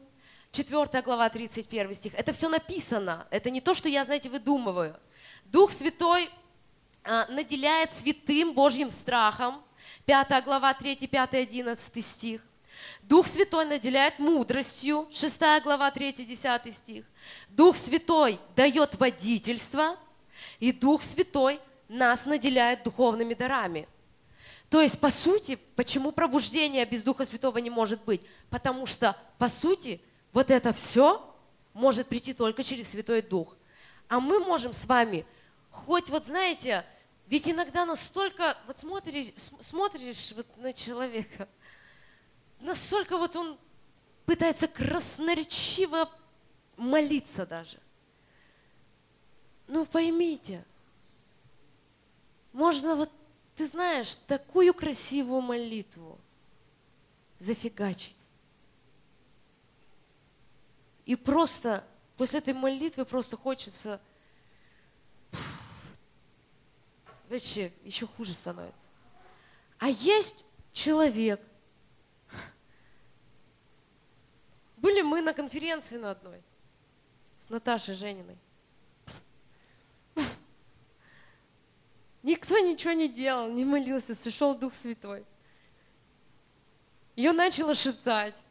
4 0.51 1.03
глава, 1.03 1.29
31 1.29 1.95
стих. 1.95 2.15
Это 2.15 2.33
все 2.33 2.49
написано. 2.49 3.27
Это 3.31 3.51
не 3.51 3.61
то, 3.61 3.75
что 3.75 3.89
я, 3.89 4.05
знаете, 4.05 4.31
выдумываю. 4.31 4.99
Дух 5.45 5.71
Святой 5.71 6.31
а, 7.05 7.27
наделяет 7.29 7.93
святым 7.93 8.53
Божьим 8.53 8.91
страхом. 8.91 9.63
5 10.07 10.45
глава, 10.45 10.75
3, 10.75 11.07
5, 11.07 11.35
11 11.35 12.05
стих. 12.05 12.41
Дух 13.03 13.27
Святой 13.27 13.65
наделяет 13.65 14.19
мудростью, 14.19 15.09
6 15.11 15.39
глава, 15.63 15.91
3-10 15.91 16.73
стих. 16.73 17.05
Дух 17.49 17.77
Святой 17.77 18.39
дает 18.55 18.99
водительство, 18.99 19.97
и 20.59 20.73
Дух 20.73 21.03
Святой 21.03 21.61
нас 21.89 22.27
наделяет 22.27 22.83
духовными 22.83 23.35
дарами. 23.35 23.89
То 24.69 24.81
есть, 24.81 25.01
по 25.01 25.11
сути, 25.11 25.59
почему 25.77 26.11
пробуждение 26.11 26.85
без 26.85 27.05
Духа 27.05 27.25
Святого 27.25 27.59
не 27.59 27.71
может 27.71 28.03
быть? 28.05 28.23
Потому 28.51 28.87
что, 28.87 29.17
по 29.39 29.49
сути, 29.49 30.01
вот 30.33 30.51
это 30.51 30.73
все 30.73 31.35
может 31.73 32.09
прийти 32.09 32.35
только 32.35 32.63
через 32.63 32.89
Святой 32.91 33.23
Дух. 33.23 33.57
А 34.09 34.19
мы 34.19 34.41
можем 34.41 34.73
с 34.73 34.87
вами, 34.87 35.25
хоть 35.71 36.11
вот 36.11 36.27
знаете, 36.27 36.85
Ведь 37.27 37.49
иногда 37.49 37.85
настолько, 37.85 38.57
вот 38.69 38.79
смотришь, 38.79 39.33
смотришь 39.61 40.33
вот 40.37 40.47
на 40.59 40.73
человека, 40.73 41.49
настолько 42.67 43.17
вот 43.17 43.37
он 43.37 43.57
пытается 44.27 44.67
красноречиво 44.67 46.11
молиться 46.77 47.47
даже. 47.47 47.79
Ну 49.69 49.87
поймите, 49.87 50.65
можно 52.53 52.97
вот, 52.97 53.11
ты 53.55 53.67
знаешь, 53.67 54.15
такую 54.15 54.75
красивую 54.75 55.41
молитву 55.41 56.19
зафигачить. 57.39 58.17
И 61.05 61.15
просто 61.15 61.85
после 62.17 62.41
этой 62.41 62.55
молитвы 62.55 63.05
просто 63.05 63.37
хочется 63.37 64.01
вообще 67.29 67.73
еще 67.85 68.07
хуже 68.09 68.35
становится. 68.35 68.87
А 69.79 69.89
есть 69.89 70.45
человек. 70.73 71.41
Были 74.77 75.03
мы 75.03 75.21
на 75.21 75.33
конференции 75.33 75.97
на 75.97 76.11
одной 76.13 76.43
с 77.39 77.51
Наташей 77.51 77.95
Жениной. 77.95 78.39
Никто 82.23 82.59
ничего 82.59 82.93
не 82.93 83.09
делал, 83.09 83.49
не 83.49 83.65
молился, 83.65 84.15
сошел 84.15 84.55
Дух 84.55 84.75
Святой. 84.75 85.25
Ее 87.15 87.33
начало 87.33 87.75
шитать 87.75 88.43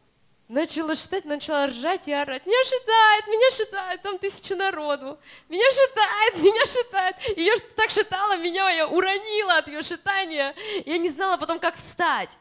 начала 0.47 0.95
считать, 0.95 1.25
начала 1.25 1.67
ржать 1.67 2.07
и 2.07 2.13
орать. 2.13 2.45
Меня 2.45 2.63
считает, 2.63 3.27
меня 3.27 3.51
считает, 3.51 4.01
там 4.01 4.17
тысяча 4.17 4.55
народу. 4.55 5.17
Меня 5.49 5.65
считает, 5.71 6.37
меня 6.37 6.65
считает. 6.65 7.37
Ее 7.37 7.57
так 7.75 7.89
считала, 7.89 8.37
меня 8.37 8.69
я 8.69 8.87
уронила 8.87 9.57
от 9.57 9.67
ее 9.67 9.81
считания. 9.81 10.53
Я 10.85 10.97
не 10.97 11.09
знала 11.09 11.37
потом, 11.37 11.59
как 11.59 11.75
встать. 11.75 12.37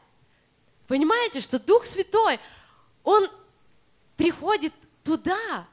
Понимаете, 0.87 1.39
что 1.39 1.59
Дух 1.59 1.85
Святой, 1.85 2.39
Он 3.03 3.29
приходит 4.17 4.73
туда, 5.03 5.67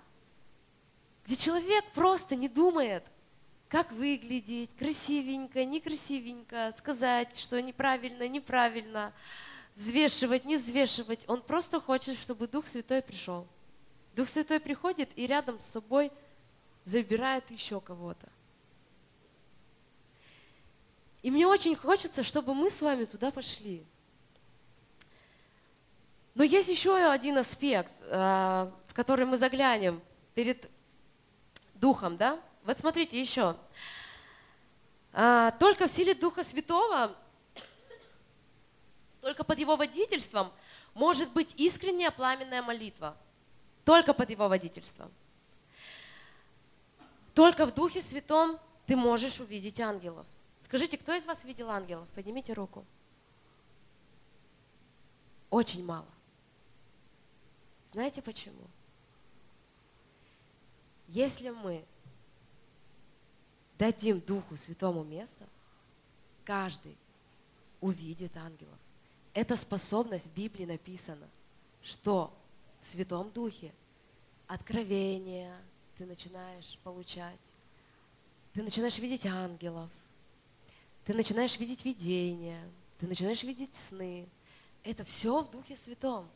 где 1.25 1.37
человек 1.37 1.85
просто 1.95 2.37
не 2.37 2.49
думает, 2.49 3.05
как 3.69 3.91
выглядеть, 3.93 4.77
красивенько, 4.77 5.65
некрасивенько, 5.65 6.73
сказать, 6.77 7.39
что 7.39 7.61
неправильно, 7.63 8.29
неправильно 8.29 9.13
взвешивать, 9.77 10.45
не 10.45 10.57
взвешивать. 10.57 11.25
Он 11.29 11.41
просто 11.41 11.81
хочет, 11.81 12.19
чтобы 12.19 12.49
Дух 12.49 12.67
Святой 12.67 13.01
пришел. 13.01 13.47
Дух 14.15 14.29
Святой 14.29 14.61
приходит 14.61 15.09
и 15.17 15.27
рядом 15.27 15.59
с 15.61 15.67
собой 15.67 16.13
забирает 16.85 17.51
еще 17.51 17.81
кого-то. 17.81 18.29
И 21.23 21.31
мне 21.31 21.47
очень 21.47 21.77
хочется, 21.77 22.23
чтобы 22.23 22.53
мы 22.53 22.71
с 22.71 22.83
вами 22.83 23.05
туда 23.05 23.31
пошли. 23.31 23.85
Но 26.35 26.45
есть 26.45 26.69
еще 26.69 26.97
один 26.97 27.39
аспект, 27.39 27.93
э, 28.03 28.71
в 28.87 28.95
который 28.95 29.27
мы 29.27 29.37
заглянем 29.37 30.01
перед 30.35 30.71
Духом, 31.75 32.17
да? 32.17 32.41
Вот 32.65 32.79
смотрите 32.79 33.21
еще. 33.21 33.57
А, 35.13 35.51
только 35.53 35.89
в 35.89 35.91
силе 35.91 36.15
Духа 36.15 36.43
Святого 36.45 37.15
только 39.21 39.45
под 39.45 39.59
его 39.59 39.77
водительством 39.77 40.53
может 40.95 41.33
быть 41.33 41.55
искренняя 41.57 42.11
пламенная 42.11 42.63
молитва. 42.63 43.17
Только 43.85 44.15
под 44.15 44.31
его 44.31 44.49
водительством. 44.49 45.11
Только 47.35 47.67
в 47.67 47.75
Духе 47.75 48.03
Святом 48.03 48.59
ты 48.87 48.97
можешь 48.97 49.41
увидеть 49.41 49.81
ангелов. 49.81 50.27
Скажите, 50.61 50.99
кто 50.99 51.15
из 51.15 51.25
вас 51.25 51.45
видел 51.45 51.71
ангелов? 51.71 52.09
Поднимите 52.15 52.53
руку. 52.53 52.85
Очень 55.51 55.85
мало. 55.85 56.07
Знаете 57.93 58.23
почему? 58.23 58.67
Если 61.09 61.51
мы 61.51 61.85
дадим 63.79 64.21
Духу 64.21 64.57
Святому 64.57 65.05
место, 65.05 65.47
каждый 66.45 66.97
увидит 67.81 68.37
ангелов. 68.37 68.79
Эта 69.35 69.57
способность 69.57 70.29
в 70.29 70.35
Библии 70.35 70.65
написана, 70.65 71.29
что 71.83 72.33
в 72.81 72.87
Святом 72.87 73.31
Духе 73.31 73.73
откровение 74.47 75.55
ты 75.97 76.07
начинаешь 76.07 76.79
получать, 76.85 77.41
ты 78.55 78.63
начинаешь 78.63 78.99
видеть 78.99 79.27
ангелов, 79.27 79.91
ты 81.05 81.13
начинаешь 81.13 81.59
видеть 81.59 81.85
видения, 81.85 82.63
ты 82.99 83.07
начинаешь 83.07 83.43
видеть 83.43 83.75
сны. 83.75 84.27
Это 84.85 85.05
все 85.05 85.43
в 85.43 85.51
Духе 85.51 85.77
Святом. 85.77 86.29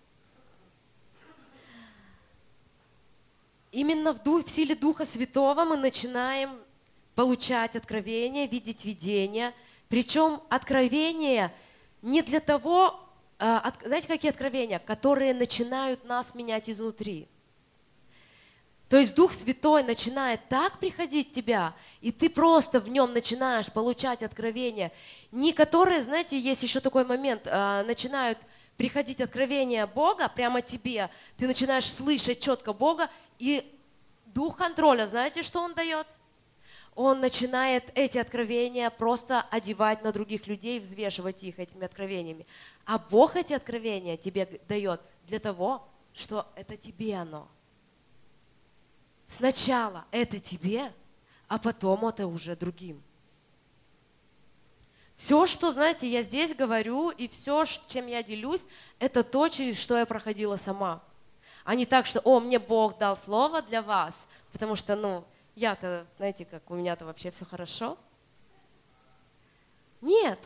Именно 3.77 4.15
в, 4.15 4.23
дух, 4.23 4.47
в 4.47 4.51
силе 4.51 4.75
Духа 4.75 5.05
Святого 5.05 5.67
мы 5.67 5.77
начинаем 5.77 6.59
получать 7.15 7.77
откровения, 7.77 8.49
видеть 8.49 8.87
видения. 8.87 9.53
Причем 9.91 10.41
откровение– 10.49 11.53
не 12.03 12.23
для 12.23 12.41
того, 12.41 12.99
а, 13.39 13.71
знаете, 13.85 14.09
какие 14.09 14.31
откровения, 14.31 14.79
которые 14.79 15.35
начинают 15.35 16.07
нас 16.07 16.35
менять 16.35 16.71
изнутри. 16.71 17.29
То 18.89 18.97
есть 18.97 19.15
Дух 19.15 19.35
Святой 19.35 19.83
начинает 19.83 20.49
так 20.49 20.79
приходить 20.79 21.29
в 21.29 21.33
тебя, 21.33 21.75
и 22.01 22.13
ты 22.13 22.31
просто 22.31 22.81
в 22.81 22.89
нем 22.89 23.13
начинаешь 23.13 23.71
получать 23.71 24.23
откровения, 24.23 24.91
не 25.33 25.53
которые, 25.53 26.03
знаете, 26.03 26.41
есть 26.41 26.63
еще 26.63 26.81
такой 26.81 27.05
момент, 27.05 27.43
а, 27.45 27.83
начинают 27.83 28.39
приходить 28.77 29.21
откровения 29.21 29.87
Бога 29.87 30.29
прямо 30.29 30.63
тебе, 30.63 31.11
ты 31.37 31.47
начинаешь 31.47 31.91
слышать 31.91 32.41
четко 32.41 32.73
Бога, 32.73 33.09
и 33.39 33.73
Дух 34.27 34.57
контроля, 34.57 35.07
знаете, 35.07 35.43
что 35.43 35.63
Он 35.63 35.75
дает? 35.75 36.07
он 36.97 37.21
начинает 37.21 37.93
эти 37.95 38.17
откровения 38.17 38.89
просто 38.89 39.43
одевать 39.43 40.03
на 40.03 40.13
других 40.13 40.47
людей, 40.47 40.81
взвешивать 40.81 41.45
их 41.45 41.59
этими 41.59 41.85
откровениями. 41.85 42.47
А 42.87 42.99
Бог 42.99 43.37
эти 43.37 43.53
откровения 43.53 44.17
тебе 44.17 44.61
дает 44.67 45.03
для 45.27 45.39
того, 45.39 45.87
что 46.15 46.47
это 46.57 46.79
тебе 46.79 47.15
оно. 47.15 47.49
Сначала 49.29 50.07
это 50.11 50.39
тебе, 50.39 50.91
а 51.49 51.59
потом 51.59 52.07
это 52.07 52.27
уже 52.27 52.57
другим. 52.57 53.03
Все, 55.17 55.47
что, 55.47 55.71
знаете, 55.71 56.09
я 56.09 56.23
здесь 56.23 56.55
говорю, 56.55 57.11
и 57.11 57.27
все, 57.27 57.65
чем 57.89 58.07
я 58.07 58.23
делюсь, 58.23 58.67
это 58.99 59.25
то, 59.25 59.49
через 59.49 59.79
что 59.79 59.97
я 59.99 60.05
проходила 60.05 60.57
сама. 60.57 61.03
А 61.65 61.75
не 61.75 61.87
так, 61.87 62.07
что, 62.07 62.21
о, 62.21 62.39
мне 62.39 62.59
Бог 62.59 62.99
дал 62.99 63.17
слово 63.17 63.63
для 63.63 63.83
вас, 63.83 64.29
потому 64.53 64.77
что, 64.77 64.95
ну, 64.95 65.25
я-то, 65.55 66.07
знаете, 66.19 66.45
как 66.45 66.71
у 66.71 66.75
меня-то 66.75 67.07
вообще 67.07 67.31
все 67.31 67.47
хорошо. 67.47 67.97
Нет. 70.03 70.39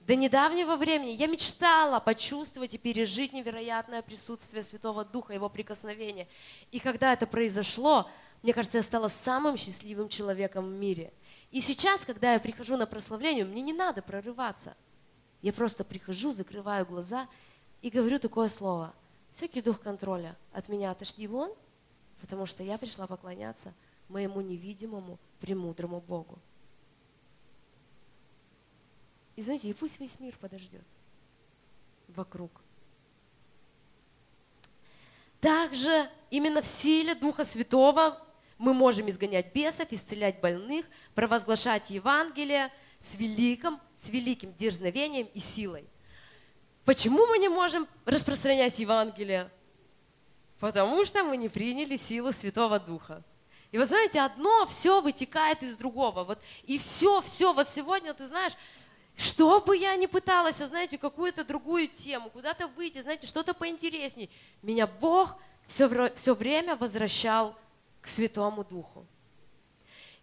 До 0.00 0.16
недавнего 0.16 0.74
времени 0.74 1.10
я 1.10 1.28
мечтала 1.28 2.00
почувствовать 2.00 2.74
и 2.74 2.78
пережить 2.78 3.32
невероятное 3.32 4.02
присутствие 4.02 4.64
Святого 4.64 5.04
Духа, 5.04 5.32
Его 5.32 5.48
прикосновение. 5.48 6.26
И 6.72 6.80
когда 6.80 7.12
это 7.12 7.28
произошло, 7.28 8.10
мне 8.42 8.52
кажется, 8.52 8.78
я 8.78 8.82
стала 8.82 9.08
самым 9.08 9.56
счастливым 9.56 10.08
человеком 10.08 10.66
в 10.66 10.72
мире. 10.72 11.12
И 11.50 11.60
сейчас, 11.60 12.06
когда 12.06 12.32
я 12.32 12.40
прихожу 12.40 12.76
на 12.76 12.86
прославление, 12.86 13.44
мне 13.44 13.62
не 13.62 13.72
надо 13.72 14.02
прорываться. 14.02 14.76
Я 15.42 15.52
просто 15.52 15.84
прихожу, 15.84 16.32
закрываю 16.32 16.86
глаза 16.86 17.28
и 17.82 17.90
говорю 17.90 18.18
такое 18.18 18.48
слово. 18.48 18.94
Всякий 19.32 19.62
дух 19.62 19.80
контроля 19.80 20.36
от 20.52 20.68
меня 20.68 20.90
отошли 20.90 21.26
вон, 21.26 21.54
потому 22.20 22.46
что 22.46 22.62
я 22.62 22.78
пришла 22.78 23.06
поклоняться– 23.06 23.74
моему 24.10 24.40
невидимому, 24.40 25.18
премудрому 25.40 26.00
Богу. 26.00 26.38
И 29.36 29.42
знаете, 29.42 29.70
и 29.70 29.72
пусть 29.72 30.00
весь 30.00 30.20
мир 30.20 30.36
подождет 30.38 30.84
вокруг. 32.08 32.50
Также 35.40 36.10
именно 36.30 36.60
в 36.60 36.66
силе 36.66 37.14
Духа 37.14 37.44
Святого 37.44 38.20
мы 38.60 38.74
можем 38.74 39.08
изгонять 39.08 39.54
бесов, 39.54 39.88
исцелять 39.90 40.38
больных, 40.40 40.84
провозглашать 41.14 41.88
Евангелие 41.88 42.70
с 43.00 43.14
великим, 43.14 43.80
с 43.96 44.10
великим 44.10 44.52
дерзновением 44.52 45.28
и 45.32 45.40
силой. 45.40 45.86
Почему 46.84 47.24
мы 47.26 47.38
не 47.38 47.48
можем 47.48 47.88
распространять 48.04 48.78
Евангелие? 48.78 49.50
Потому 50.58 51.06
что 51.06 51.24
мы 51.24 51.38
не 51.38 51.48
приняли 51.48 51.96
силу 51.96 52.32
Святого 52.32 52.78
Духа. 52.78 53.22
И 53.72 53.78
вот 53.78 53.88
знаете, 53.88 54.20
одно 54.20 54.66
все 54.66 55.00
вытекает 55.00 55.62
из 55.62 55.78
другого. 55.78 56.24
Вот, 56.24 56.38
и 56.64 56.78
все, 56.78 57.22
все, 57.22 57.54
вот 57.54 57.70
сегодня, 57.70 58.12
ты 58.12 58.26
знаешь, 58.26 58.52
что 59.16 59.62
бы 59.62 59.74
я 59.74 59.96
ни 59.96 60.04
пыталась, 60.04 60.58
знаете, 60.58 60.98
какую-то 60.98 61.46
другую 61.46 61.88
тему, 61.88 62.28
куда-то 62.28 62.68
выйти, 62.68 63.00
знаете, 63.00 63.26
что-то 63.26 63.54
поинтересней, 63.54 64.28
меня 64.60 64.86
Бог 64.86 65.36
все, 65.66 66.12
все 66.14 66.34
время 66.34 66.76
возвращал 66.76 67.56
к 68.00 68.08
Святому 68.08 68.64
Духу. 68.64 69.06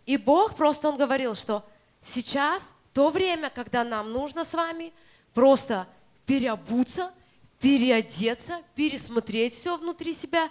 И 0.06 0.18
Бог 0.18 0.56
просто, 0.56 0.90
Он 0.90 0.98
говорил, 0.98 1.36
что 1.36 1.66
сейчас 2.02 2.74
то 2.94 3.10
время, 3.10 3.50
когда 3.50 3.84
нам 3.84 4.12
нужно 4.12 4.44
с 4.44 4.54
вами 4.54 4.92
просто 5.34 5.88
переобуться, 6.26 7.14
переодеться, 7.60 8.62
пересмотреть 8.76 9.54
все 9.54 9.78
внутри 9.78 10.14
себя, 10.14 10.50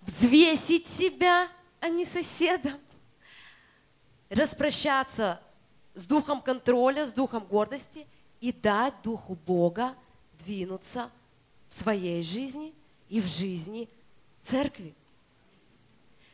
взвесить 0.00 0.86
себя, 0.86 1.48
а 1.80 1.88
не 1.88 2.04
соседа, 2.04 2.78
распрощаться 4.28 5.40
с 5.94 6.06
духом 6.06 6.40
контроля, 6.40 7.06
с 7.06 7.12
духом 7.12 7.44
гордости 7.44 8.06
и 8.40 8.52
дать 8.52 8.94
духу 9.02 9.36
Бога 9.46 9.94
двинуться 10.44 11.10
в 11.68 11.74
своей 11.74 12.22
жизни 12.22 12.74
и 13.08 13.20
в 13.20 13.26
жизни 13.26 13.88
церкви. 14.42 14.94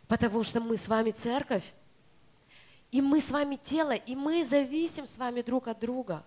Потому 0.08 0.42
что 0.42 0.60
мы 0.60 0.76
с 0.76 0.88
вами 0.88 1.10
церковь, 1.10 1.72
и 2.90 3.00
мы 3.00 3.20
с 3.20 3.30
вами 3.30 3.56
тело, 3.56 3.92
и 3.92 4.14
мы 4.14 4.44
зависим 4.44 5.06
с 5.06 5.18
вами 5.18 5.42
друг 5.42 5.68
от 5.68 5.80
друга. 5.80 6.24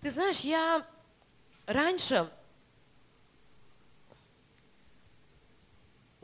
Ты 0.00 0.10
знаешь, 0.10 0.40
я 0.40 0.86
раньше 1.66 2.30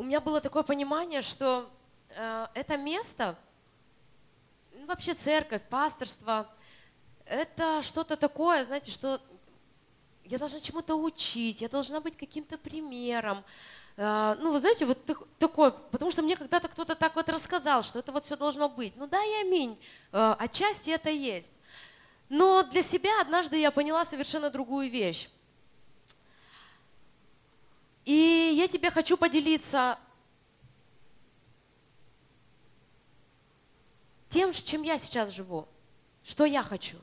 у 0.03 0.05
меня 0.05 0.21
было 0.21 0.41
такое 0.41 0.65
понимание, 0.65 1.23
что 1.23 1.71
э, 2.09 2.47
это 2.55 2.77
место, 2.77 3.39
вообще 4.93 5.15
церковь, 5.15 5.63
пасторство, 5.71 6.47
это 7.25 7.83
что-то 7.83 8.17
такое, 8.17 8.63
знаете, 8.63 8.91
что 8.91 9.21
я 10.25 10.39
должна 10.39 10.61
чему-то 10.61 10.97
учить, 10.97 11.63
я 11.63 11.69
должна 11.69 12.01
быть 12.01 12.17
каким-то 12.17 12.59
примером. 12.59 13.43
Э, 13.97 14.37
ну, 14.39 14.53
вы 14.53 14.61
знаете, 14.61 14.85
вот 14.85 15.03
так, 15.07 15.19
такое, 15.39 15.71
потому 15.71 16.11
что 16.11 16.23
мне 16.23 16.37
когда-то 16.37 16.69
кто-то 16.69 16.95
так 16.95 17.17
вот 17.17 17.29
рассказал, 17.31 17.83
что 17.83 18.01
это 18.01 18.13
вот 18.13 18.27
все 18.27 18.37
должно 18.37 18.69
быть. 18.69 18.95
Ну 18.97 19.07
да 19.07 19.23
и 19.25 19.41
аминь, 19.41 19.79
э, 20.13 20.35
отчасти 20.39 20.91
это 20.91 21.09
есть. 21.09 21.55
Но 22.29 22.63
для 22.63 22.83
себя 22.83 23.21
однажды 23.23 23.57
я 23.59 23.71
поняла 23.71 24.05
совершенно 24.05 24.51
другую 24.51 24.91
вещь. 24.91 25.29
И 28.05 28.53
я 28.57 28.69
тебе 28.69 28.91
хочу 28.91 29.17
поделиться 29.17 29.99
тем, 34.33 34.51
чем 34.53 34.83
я 34.83 34.99
сейчас 34.99 35.29
живу, 35.31 35.69
что 36.25 36.47
я 36.47 36.63
хочу. 36.63 36.97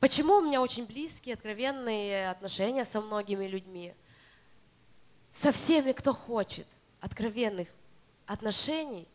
Почему 0.00 0.36
у 0.36 0.40
меня 0.40 0.62
очень 0.62 0.86
близкие, 0.86 1.34
откровенные 1.34 2.30
отношения 2.30 2.86
со 2.86 3.02
многими 3.02 3.46
людьми, 3.46 3.94
со 5.34 5.52
всеми, 5.52 5.92
кто 5.92 6.14
хочет 6.14 6.66
откровенных 7.00 7.68
отношений, 8.24 9.06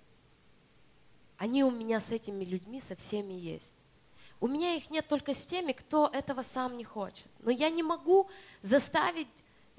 они 1.37 1.63
у 1.63 1.71
меня 1.71 1.99
с 1.99 2.11
этими 2.11 2.45
людьми 2.45 2.79
со 2.79 2.95
всеми 2.95 3.33
есть. 3.33 3.77
У 4.39 4.47
меня 4.47 4.75
их 4.75 4.91
нет 4.91 5.07
только 5.07 5.33
с 5.33 5.43
теми, 5.43 5.71
кто 5.71 6.07
этого 6.13 6.43
сам 6.43 6.77
не 6.77 6.83
хочет. 6.83 7.25
Но 7.39 7.49
я 7.49 7.71
не 7.71 7.81
могу 7.81 8.29
заставить 8.61 9.27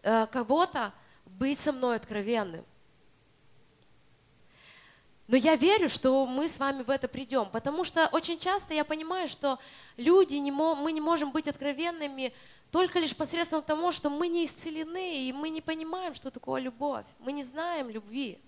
э, 0.03 0.27
кого-то 0.27 0.93
быть 1.25 1.61
со 1.61 1.73
мной 1.73 1.97
откровенным. 1.97 2.65
Но 5.29 5.37
я 5.37 5.57
верю, 5.57 5.89
что 5.89 6.25
мы 6.27 6.49
с 6.49 6.59
вами 6.59 6.83
в 6.83 6.91
это 6.91 7.09
придем, 7.09 7.49
потому 7.51 7.85
что 7.85 8.07
очень 8.13 8.39
часто 8.39 8.75
я 8.75 8.85
понимаю, 8.85 9.27
что 9.27 9.59
люди, 9.97 10.37
не 10.37 10.53
мо, 10.53 10.75
мы 10.75 10.93
не 10.93 11.01
можем 11.01 11.33
быть 11.33 11.49
откровенными 11.49 12.33
только 12.71 13.01
лишь 13.01 13.17
посредством 13.17 13.63
того, 13.63 13.91
что 13.91 14.09
мы 14.09 14.29
не 14.29 14.45
исцелены, 14.45 15.29
и 15.29 15.33
мы 15.33 15.49
не 15.49 15.61
понимаем, 15.61 16.15
что 16.15 16.31
такое 16.31 16.61
любовь. 16.61 17.07
Мы 17.19 17.33
не 17.33 17.43
знаем 17.43 17.91
любви. 17.91 18.39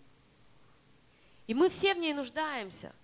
И 1.46 1.54
мы 1.54 1.68
все 1.68 1.94
в 1.94 1.98
ней 1.98 2.14
нуждаемся– 2.14 2.92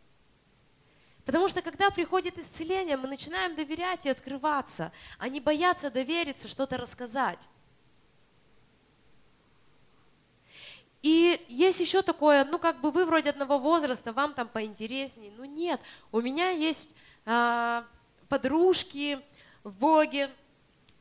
Потому 1.25 1.49
что 1.49 1.63
когда 1.63 1.91
приходит 1.91 2.39
исцеление, 2.39 2.97
мы 2.97 3.09
начинаем 3.09 3.55
доверять 3.55 4.05
и 4.05 4.11
открываться, 4.11 4.93
а 5.19 5.29
не 5.29 5.41
бояться 5.41 5.91
довериться, 5.91 6.49
что-то 6.49 6.77
рассказать. 6.77 7.49
И 11.05 11.39
есть 11.49 11.81
еще 11.81 12.01
такое, 12.01 12.47
ну 12.47 12.59
как 12.59 12.81
бы 12.81 12.91
вы 12.91 13.05
вроде 13.05 13.29
одного 13.29 13.59
возраста, 13.59 14.15
вам 14.15 14.33
там 14.33 14.49
поинтереснее. 14.49 15.35
Ну 15.37 15.45
нет, 15.45 15.79
у 16.13 16.23
меня 16.23 16.49
есть 16.49 16.97
а, 17.27 17.85
подружки 18.31 19.19
в 19.65 19.73
Боге, 19.75 20.31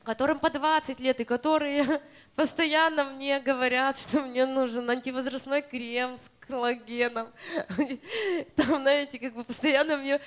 которым 0.03 0.39
по 0.39 0.49
20 0.49 0.99
лет, 0.99 1.21
и 1.21 1.23
которые 1.23 2.01
постоянно 2.35 3.03
мне 3.05 3.39
говорят, 3.39 3.97
что 3.99 4.21
мне 4.21 4.45
нужен 4.45 4.89
антивозрастной 4.89 5.61
крем 5.61 6.17
с 6.17 6.31
коллагеном. 6.47 7.29
Там, 8.55 8.81
знаете, 8.81 9.19
как 9.19 9.33
бы 9.33 9.43
постоянно 9.43 9.97
мне 9.97 10.19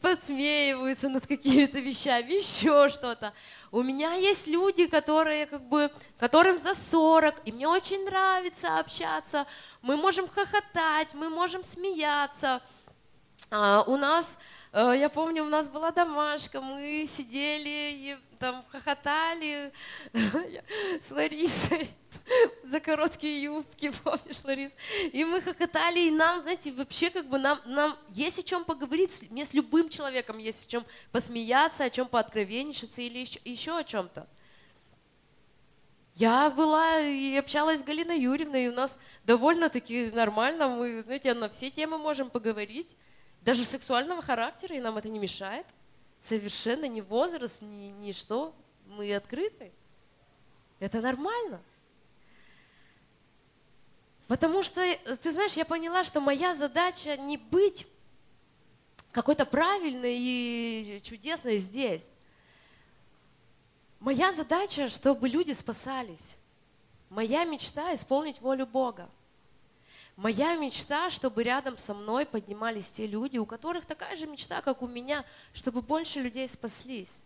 подсмеиваются 0.00 1.08
над 1.08 1.26
какими-то 1.26 1.78
вещами, 1.80 2.34
еще 2.34 2.88
что-то. 2.88 3.32
У 3.72 3.82
меня 3.82 4.14
есть 4.14 4.46
люди, 4.46 4.86
которые 4.86 5.46
как 5.46 5.62
бы, 5.68 5.90
которым 6.18 6.58
за 6.58 6.74
40, 6.74 7.34
и 7.44 7.52
мне 7.52 7.66
очень 7.66 8.04
нравится 8.04 8.78
общаться. 8.78 9.46
Мы 9.82 9.96
можем 9.96 10.28
хохотать, 10.28 11.14
мы 11.14 11.28
можем 11.28 11.62
смеяться. 11.62 12.62
А, 13.50 13.82
у 13.86 13.96
нас, 13.96 14.38
я 14.74 15.08
помню, 15.08 15.44
у 15.44 15.48
нас 15.48 15.68
была 15.68 15.90
домашка, 15.90 16.60
мы 16.60 17.04
сидели 17.06 17.92
и 17.92 18.16
там 18.38 18.64
хохотали 18.70 19.72
с 21.00 21.10
Ларисой 21.10 21.90
за 22.64 22.80
короткие 22.80 23.42
юбки, 23.42 23.92
помнишь, 24.04 24.42
Ларис? 24.44 24.74
И 25.12 25.24
мы 25.24 25.40
хохотали, 25.40 26.00
и 26.00 26.10
нам, 26.10 26.42
знаете, 26.42 26.72
вообще 26.72 27.10
как 27.10 27.26
бы 27.26 27.38
нам, 27.38 27.60
нам 27.64 27.96
есть 28.10 28.38
о 28.38 28.42
чем 28.42 28.64
поговорить, 28.64 29.30
мне 29.30 29.44
с 29.44 29.54
любым 29.54 29.88
человеком 29.88 30.38
есть 30.38 30.66
о 30.66 30.70
чем 30.70 30.86
посмеяться, 31.12 31.84
о 31.84 31.90
чем 31.90 32.06
пооткровенничаться 32.08 33.02
или 33.02 33.18
еще, 33.18 33.40
еще 33.44 33.78
о 33.78 33.84
чем-то. 33.84 34.26
Я 36.14 36.50
была 36.50 37.00
и 37.00 37.34
общалась 37.36 37.80
с 37.80 37.84
Галиной 37.84 38.20
Юрьевной, 38.20 38.66
и 38.66 38.68
у 38.68 38.72
нас 38.72 39.00
довольно-таки 39.24 40.12
нормально, 40.12 40.68
мы, 40.68 41.02
знаете, 41.02 41.34
на 41.34 41.48
все 41.48 41.70
темы 41.70 41.98
можем 41.98 42.30
поговорить, 42.30 42.96
даже 43.44 43.64
сексуального 43.64 44.22
характера, 44.22 44.76
и 44.76 44.80
нам 44.80 44.96
это 44.96 45.08
не 45.08 45.18
мешает 45.18 45.66
совершенно 46.24 46.86
ни 46.86 47.02
возраст, 47.02 47.60
ни, 47.60 47.90
ни 47.90 48.12
что. 48.12 48.54
Мы 48.86 49.14
открыты. 49.14 49.72
Это 50.80 51.00
нормально. 51.00 51.60
Потому 54.26 54.62
что, 54.62 54.80
ты 55.22 55.30
знаешь, 55.30 55.52
я 55.52 55.66
поняла, 55.66 56.02
что 56.02 56.20
моя 56.20 56.54
задача 56.54 57.16
не 57.18 57.36
быть 57.36 57.86
какой-то 59.12 59.44
правильной 59.44 60.16
и 60.18 61.00
чудесной 61.02 61.58
здесь. 61.58 62.08
Моя 64.00 64.32
задача, 64.32 64.88
чтобы 64.88 65.28
люди 65.28 65.52
спасались. 65.52 66.36
Моя 67.10 67.44
мечта– 67.44 67.94
исполнить 67.96 68.40
волю 68.40 68.66
Бога. 68.66 69.10
Моя 70.16 70.54
мечта, 70.54 71.10
чтобы 71.10 71.42
рядом 71.42 71.76
со 71.76 71.92
мной 71.92 72.24
поднимались 72.24 72.92
те 72.92 73.06
люди, 73.06 73.38
у 73.38 73.46
которых 73.46 73.84
такая 73.84 74.14
же 74.14 74.26
мечта, 74.26 74.62
как 74.62 74.80
у 74.82 74.86
меня, 74.86 75.24
чтобы 75.52 75.82
больше 75.82 76.20
людей 76.20 76.48
спаслись. 76.48 77.22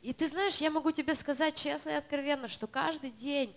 И 0.00 0.14
ты 0.14 0.28
знаешь, 0.28 0.56
я 0.58 0.70
могу 0.70 0.90
тебе 0.90 1.14
сказать 1.14 1.56
честно 1.56 1.90
и 1.90 1.94
откровенно, 1.94 2.48
что 2.48 2.66
каждый 2.66 3.10
день, 3.10 3.54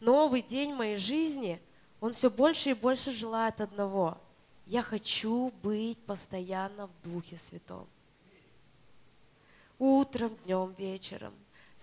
новый 0.00 0.42
день 0.42 0.74
моей 0.74 0.96
жизни, 0.96 1.60
он 2.00 2.12
все 2.12 2.28
больше 2.28 2.70
и 2.70 2.74
больше 2.74 3.12
желает 3.12 3.60
одного. 3.60 4.18
Я 4.66 4.82
хочу 4.82 5.52
быть 5.62 5.98
постоянно 5.98 6.88
в 6.88 7.02
Духе 7.02 7.38
Святом. 7.38 7.86
Утром, 9.78 10.36
днем, 10.44 10.74
вечером 10.76 11.34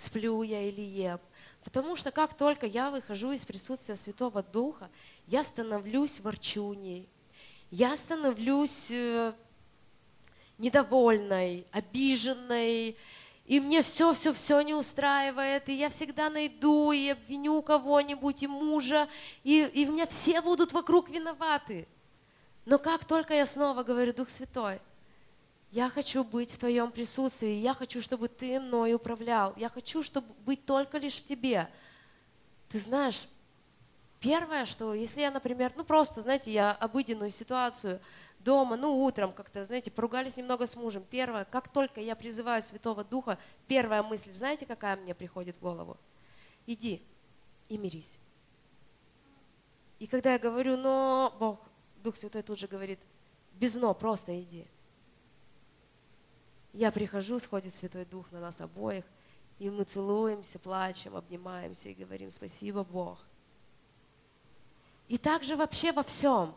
сплю 0.01 0.41
я 0.43 0.61
или 0.63 0.81
ем. 0.81 1.19
Потому 1.63 1.95
что 1.95 2.11
как 2.11 2.33
только 2.33 2.65
я 2.65 2.89
выхожу 2.89 3.31
из 3.31 3.45
присутствия 3.45 3.95
Святого 3.95 4.41
Духа, 4.41 4.89
я 5.27 5.43
становлюсь 5.43 6.19
ворчуней, 6.19 7.07
я 7.69 7.95
становлюсь 7.95 8.89
э, 8.91 9.33
недовольной, 10.57 11.65
обиженной, 11.71 12.97
и 13.45 13.59
мне 13.59 13.83
все-все-все 13.83 14.61
не 14.61 14.73
устраивает, 14.73 15.69
и 15.69 15.73
я 15.73 15.89
всегда 15.89 16.29
найду 16.29 16.91
и 16.91 17.09
обвиню 17.09 17.61
кого-нибудь, 17.61 18.43
и 18.43 18.47
мужа, 18.47 19.07
и, 19.43 19.69
и 19.73 19.87
у 19.87 19.91
меня 19.91 20.07
все 20.07 20.41
будут 20.41 20.73
вокруг 20.73 21.09
виноваты. 21.09 21.87
Но 22.65 22.77
как 22.79 23.05
только 23.05 23.33
я 23.33 23.45
снова 23.45 23.83
говорю, 23.83 24.13
Дух 24.13 24.29
Святой– 24.29 24.79
я 25.71 25.89
хочу 25.89 26.23
быть 26.23 26.51
в 26.51 26.57
Твоем 26.57 26.91
присутствии, 26.91 27.53
я 27.53 27.73
хочу, 27.73 28.01
чтобы 28.01 28.27
Ты 28.27 28.59
мной 28.59 28.93
управлял, 28.93 29.53
я 29.57 29.69
хочу, 29.69 30.03
чтобы 30.03 30.27
быть 30.45 30.65
только 30.65 30.97
лишь 30.97 31.15
в 31.15 31.25
Тебе. 31.25 31.69
Ты 32.69 32.79
знаешь, 32.79 33.27
Первое, 34.21 34.65
что 34.65 34.93
если 34.93 35.21
я, 35.21 35.31
например, 35.31 35.73
ну 35.75 35.83
просто, 35.83 36.21
знаете, 36.21 36.53
я 36.53 36.73
обыденную 36.73 37.31
ситуацию 37.31 37.99
дома, 38.37 38.77
ну 38.77 39.03
утром 39.03 39.33
как-то, 39.33 39.65
знаете, 39.65 39.89
поругались 39.89 40.37
немного 40.37 40.67
с 40.67 40.75
мужем. 40.75 41.03
Первое, 41.09 41.43
как 41.43 41.67
только 41.69 42.01
я 42.01 42.15
призываю 42.15 42.61
Святого 42.61 43.03
Духа, 43.03 43.39
первая 43.67 44.03
мысль, 44.03 44.31
знаете, 44.31 44.67
какая 44.67 44.95
мне 44.95 45.15
приходит 45.15 45.55
в 45.57 45.59
голову? 45.59 45.97
Иди 46.67 47.01
и 47.67 47.79
мирись. 47.79 48.19
И 49.97 50.05
когда 50.05 50.33
я 50.33 50.39
говорю, 50.39 50.77
но 50.77 51.35
Бог, 51.39 51.59
Дух 52.03 52.15
Святой 52.15 52.43
тут 52.43 52.59
же 52.59 52.67
говорит, 52.67 52.99
без 53.53 53.73
но, 53.73 53.91
просто 53.95 54.39
иди. 54.39 54.67
Я 56.73 56.91
прихожу, 56.91 57.39
сходит 57.39 57.75
Святой 57.75 58.05
Дух 58.05 58.31
на 58.31 58.39
нас 58.39 58.61
обоих, 58.61 59.03
и 59.59 59.69
мы 59.69 59.83
целуемся, 59.83 60.57
плачем, 60.57 61.15
обнимаемся 61.15 61.89
и 61.89 61.93
говорим 61.93 62.31
спасибо, 62.31 62.83
Бог. 62.83 63.19
И 65.07 65.17
также 65.17 65.55
вообще 65.57 65.91
во 65.91 66.03
всем. 66.03 66.55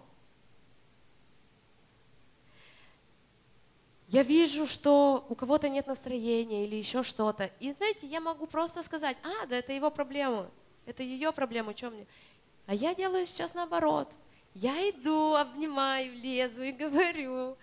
Я 4.08 4.22
вижу, 4.22 4.68
что 4.68 5.26
у 5.28 5.34
кого-то 5.34 5.68
нет 5.68 5.88
настроения 5.88 6.64
или 6.64 6.76
еще 6.76 7.02
что-то. 7.02 7.50
И 7.58 7.72
знаете, 7.72 8.06
я 8.06 8.20
могу 8.20 8.46
просто 8.46 8.82
сказать, 8.84 9.16
а, 9.24 9.46
да 9.46 9.56
это 9.56 9.72
его 9.72 9.90
проблема, 9.90 10.48
это 10.86 11.02
ее 11.02 11.32
проблема, 11.32 11.76
что 11.76 11.90
мне? 11.90 12.06
А 12.66 12.74
я 12.74 12.94
делаю 12.94 13.26
сейчас 13.26 13.54
наоборот. 13.54 14.12
Я 14.54 14.88
иду, 14.88 15.34
обнимаю, 15.34 16.14
лезу 16.14 16.62
и 16.62 16.70
говорю, 16.70 17.56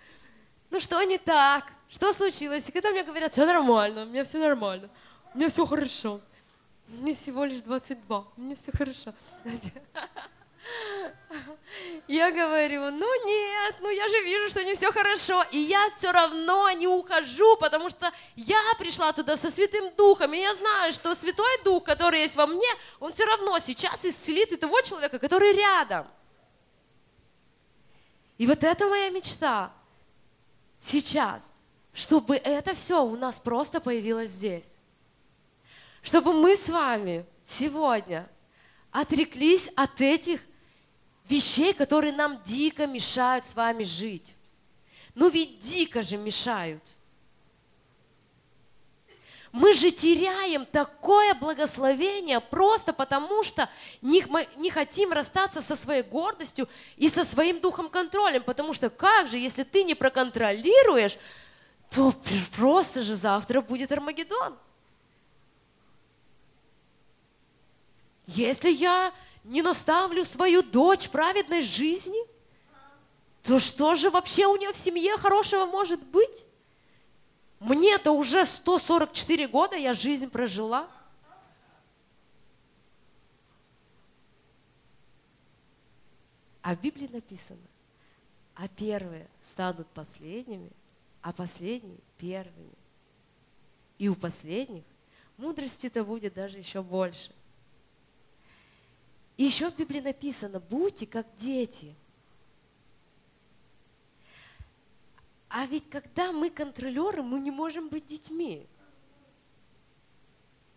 ну 0.70 0.80
что 0.82 1.02
не 1.04 1.18
так, 1.18 1.74
что 1.92 2.14
случилось? 2.14 2.68
И 2.70 2.72
когда 2.72 2.90
мне 2.92 3.04
говорят, 3.04 3.34
все 3.34 3.46
нормально, 3.46 4.04
у 4.04 4.06
меня 4.06 4.24
все 4.24 4.40
нормально, 4.40 4.90
у 5.34 5.38
меня 5.38 5.50
все 5.50 5.66
хорошо. 5.66 6.22
Мне 6.88 7.14
всего 7.14 7.46
лишь 7.46 7.60
22, 7.60 8.26
мне 8.38 8.56
все 8.56 8.72
хорошо. 8.72 9.14
Я 12.08 12.32
говорю, 12.32 12.92
ну 12.92 13.26
нет, 13.26 13.76
ну 13.80 13.90
я 13.90 14.08
же 14.10 14.22
вижу, 14.24 14.50
что 14.50 14.64
не 14.64 14.76
все 14.76 14.92
хорошо. 14.92 15.44
И 15.52 15.58
я 15.58 15.90
все 15.96 16.12
равно 16.12 16.70
не 16.72 16.88
ухожу, 16.88 17.58
потому 17.58 17.90
что 17.90 18.12
я 18.36 18.62
пришла 18.78 19.12
туда 19.12 19.38
со 19.38 19.50
Святым 19.50 19.96
Духом. 19.96 20.34
И 20.34 20.40
я 20.40 20.54
знаю, 20.54 20.92
что 20.92 21.16
Святой 21.16 21.64
Дух, 21.64 21.84
который 21.84 22.22
есть 22.22 22.36
во 22.36 22.46
мне, 22.46 22.68
он 23.00 23.12
все 23.12 23.26
равно 23.26 23.58
сейчас 23.60 24.06
исцелит 24.06 24.52
и 24.52 24.58
того 24.58 24.82
человека, 24.82 25.18
который 25.20 25.54
рядом. 25.54 26.08
И 28.38 28.46
вот 28.46 28.64
это 28.64 28.88
моя 28.88 29.10
мечта 29.10 29.72
сейчас, 30.80 31.52
чтобы 31.94 32.36
это 32.36 32.74
все 32.74 33.04
у 33.04 33.16
нас 33.16 33.40
просто 33.40 33.82
появилось 33.82 34.32
здесь. 34.32 34.78
Чтобы 36.02 36.34
мы 36.34 36.56
с 36.56 36.70
вами 36.70 37.26
сегодня 37.44 38.28
отреклись 38.92 39.70
от 39.76 40.02
этих 40.02 40.42
вещей, 41.28 41.74
которые 41.74 42.14
нам 42.14 42.42
дико 42.44 42.88
мешают 42.88 43.46
с 43.46 43.56
вами 43.56 43.84
жить. 43.84 44.36
Ну 45.14 45.30
ведь 45.30 45.60
дико 45.60 46.02
же 46.02 46.18
мешают. 46.18 46.84
Мы 49.52 49.74
же 49.74 49.92
теряем 49.92 50.66
такое 50.66 51.34
благословение 51.34 52.40
просто 52.40 52.94
потому, 52.94 53.44
что 53.44 53.70
не, 54.02 54.26
мы 54.30 54.48
не 54.56 54.72
хотим 54.72 55.12
расстаться 55.12 55.62
со 55.62 55.76
своей 55.76 56.04
гордостью 56.04 56.70
и 56.96 57.10
со 57.10 57.26
своим 57.26 57.60
духом 57.60 57.90
контролем. 57.90 58.44
Потому 58.44 58.72
что 58.72 58.90
как 58.90 59.28
же, 59.28 59.38
если 59.38 59.64
ты 59.64 59.84
не 59.84 59.94
проконтролируешь, 59.94 61.18
то 61.92 62.16
просто 62.56 63.04
же 63.04 63.16
завтра 63.16 63.60
будет 63.60 63.92
Армагеддон. 63.92 64.58
Если 68.28 68.72
я 68.72 69.14
не 69.44 69.62
наставлю 69.62 70.24
свою 70.24 70.64
дочь 70.64 71.10
праведной 71.10 71.62
жизни, 71.62 72.20
то 73.44 73.60
что 73.60 73.96
же 73.96 74.10
вообще 74.10 74.48
у 74.48 74.56
нее 74.56 74.72
в 74.72 74.78
семье 74.78 75.18
хорошего 75.18 75.66
может 75.66 76.02
быть? 76.02 76.46
Мне-то 77.60 78.12
уже 78.14 78.46
144 78.46 79.48
года 79.50 79.76
я 79.76 79.94
жизнь 79.94 80.30
прожила. 80.30 80.90
А 86.62 86.74
в 86.74 86.80
Библии 86.80 87.10
написано, 87.12 87.60
а 88.56 88.70
первые 88.70 89.28
станут 89.42 89.88
последними, 89.88 90.72
а 91.22 91.34
последние 91.34 92.00
первыми. 92.18 92.74
И 93.98 94.10
у 94.10 94.16
последних 94.16 94.84
мудрости-то 95.38 96.04
будет 96.04 96.34
даже 96.34 96.58
еще 96.58 96.82
больше. 96.82 97.32
И 99.38 99.44
еще 99.44 99.70
в 99.70 99.76
Библии 99.76 100.02
написано, 100.02 100.60
будьте 100.60 101.08
как 101.08 101.26
дети. 101.36 101.96
А 105.50 105.66
ведь 105.66 105.90
когда 105.90 106.32
мы 106.32 106.50
контролеры, 106.50 107.24
мы 107.24 107.40
не 107.40 107.52
можем 107.52 107.90
быть 107.90 108.06
детьми. 108.06 108.66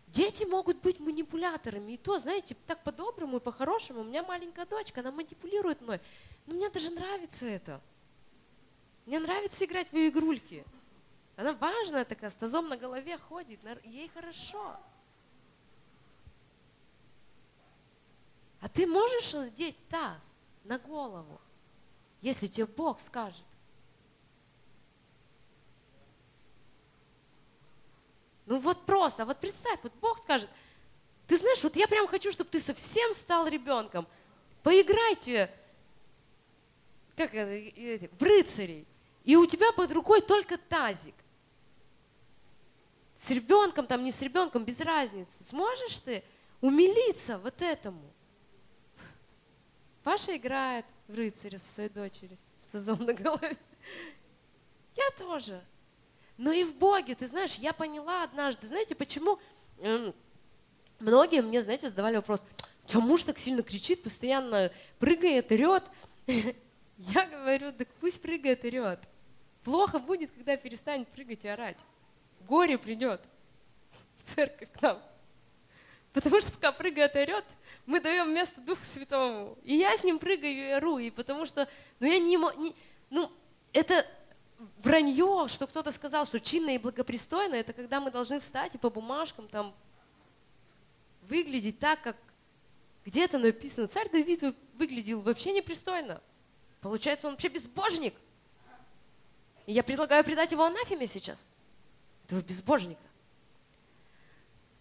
Дети 0.08 0.44
могут 0.44 0.80
быть 0.80 1.00
манипуляторами. 1.00 1.92
И 1.92 1.96
то, 1.96 2.18
знаете, 2.18 2.56
так 2.66 2.82
по-доброму 2.84 3.38
и 3.38 3.40
по-хорошему. 3.40 4.00
У 4.00 4.04
меня 4.04 4.22
маленькая 4.22 4.64
дочка, 4.64 5.00
она 5.00 5.10
манипулирует 5.10 5.80
мной. 5.80 6.00
Но 6.46 6.54
мне 6.54 6.70
даже 6.70 6.90
нравится 6.90 7.46
это. 7.46 7.80
Мне 9.06 9.18
нравится 9.18 9.64
играть 9.64 9.90
в 9.90 9.94
ее 9.94 10.08
игрульки. 10.08 10.64
Она 11.36 11.52
важная 11.52 12.04
такая, 12.04 12.30
с 12.30 12.36
тазом 12.36 12.68
на 12.68 12.76
голове 12.76 13.18
ходит, 13.18 13.60
ей 13.84 14.08
хорошо. 14.08 14.76
А 18.60 18.68
ты 18.68 18.86
можешь 18.86 19.32
надеть 19.34 19.76
таз 19.88 20.36
на 20.64 20.78
голову, 20.78 21.40
если 22.22 22.46
тебе 22.46 22.66
Бог 22.66 23.00
скажет. 23.00 23.44
Ну 28.46 28.58
вот 28.58 28.86
просто, 28.86 29.26
вот 29.26 29.38
представь, 29.38 29.80
вот 29.82 29.92
Бог 30.00 30.18
скажет, 30.18 30.48
ты 31.26 31.36
знаешь, 31.36 31.62
вот 31.62 31.76
я 31.76 31.88
прям 31.88 32.06
хочу, 32.06 32.30
чтобы 32.30 32.50
ты 32.50 32.60
совсем 32.60 33.14
стал 33.14 33.46
ребенком. 33.48 34.06
Поиграйте 34.62 35.50
как 37.16 37.32
в 37.32 38.22
рыцарей. 38.22 38.86
И 39.24 39.36
у 39.36 39.46
тебя 39.46 39.72
под 39.72 39.90
рукой 39.92 40.20
только 40.20 40.58
тазик. 40.58 41.14
С 43.16 43.30
ребенком, 43.30 43.86
там 43.86 44.04
не 44.04 44.12
с 44.12 44.20
ребенком, 44.20 44.64
без 44.64 44.80
разницы. 44.80 45.44
Сможешь 45.44 45.98
ты 45.98 46.22
умилиться 46.60 47.38
вот 47.38 47.62
этому? 47.62 48.12
Паша 50.02 50.36
играет 50.36 50.84
в 51.08 51.14
рыцаря 51.14 51.58
со 51.58 51.72
своей 51.72 51.88
дочерью 51.88 52.38
с 52.58 52.66
тазом 52.66 53.02
на 53.04 53.14
голове. 53.14 53.56
Я 54.94 55.10
тоже. 55.18 55.62
Но 56.36 56.52
и 56.52 56.64
в 56.64 56.74
Боге, 56.74 57.14
ты 57.14 57.26
знаешь, 57.26 57.54
я 57.54 57.72
поняла 57.72 58.24
однажды, 58.24 58.66
знаете, 58.66 58.94
почему 58.94 59.38
эм, 59.78 60.14
многие 60.98 61.42
мне, 61.42 61.62
знаете, 61.62 61.88
задавали 61.88 62.16
вопрос, 62.16 62.44
у 62.84 62.88
тебя 62.88 63.00
муж 63.00 63.22
так 63.22 63.38
сильно 63.38 63.62
кричит, 63.62 64.02
постоянно 64.02 64.70
прыгает, 64.98 65.50
орет. 65.50 65.84
Я 66.26 67.26
говорю, 67.26 67.72
да 67.72 67.84
пусть 68.00 68.20
прыгает 68.20 68.64
и 68.64 68.68
орет. 68.68 69.00
Плохо 69.64 69.98
будет, 69.98 70.30
когда 70.30 70.56
перестанет 70.56 71.08
прыгать 71.08 71.44
и 71.44 71.48
орать. 71.48 71.78
Горе 72.46 72.78
придет 72.78 73.20
в 74.18 74.24
церковь 74.24 74.68
к 74.72 74.82
нам. 74.82 75.02
Потому 76.12 76.40
что 76.40 76.52
пока 76.52 76.70
прыгает 76.70 77.16
и 77.16 77.18
орет, 77.18 77.44
мы 77.86 78.00
даем 78.00 78.32
место 78.32 78.60
Духу 78.60 78.84
Святому. 78.84 79.58
И 79.64 79.74
я 79.74 79.96
с 79.96 80.04
ним 80.04 80.18
прыгаю 80.18 80.52
и 80.52 80.70
ору, 80.70 80.98
и 80.98 81.10
потому 81.10 81.44
что, 81.44 81.68
ну 81.98 82.06
я 82.06 82.20
не, 82.20 82.36
не 82.60 82.74
ну 83.10 83.32
это 83.72 84.06
вранье, 84.78 85.46
что 85.48 85.66
кто-то 85.66 85.90
сказал, 85.90 86.26
что 86.26 86.38
чинно 86.38 86.70
и 86.70 86.78
благопристойно, 86.78 87.54
это 87.54 87.72
когда 87.72 88.00
мы 88.00 88.10
должны 88.10 88.38
встать 88.38 88.76
и 88.76 88.78
по 88.78 88.90
бумажкам 88.90 89.48
там 89.48 89.74
выглядеть 91.22 91.78
так, 91.80 92.00
как 92.02 92.16
где-то 93.04 93.38
написано. 93.38 93.88
Царь 93.88 94.08
Давид 94.10 94.44
выглядел 94.74 95.20
вообще 95.20 95.52
непристойно. 95.52 96.20
Получается, 96.80 97.26
он 97.26 97.34
вообще 97.34 97.48
безбожник. 97.48 98.14
И 99.66 99.72
я 99.72 99.82
предлагаю 99.82 100.24
предать 100.24 100.52
его 100.52 100.64
анафеме 100.64 101.06
сейчас, 101.06 101.48
этого 102.26 102.40
безбожника. 102.40 103.02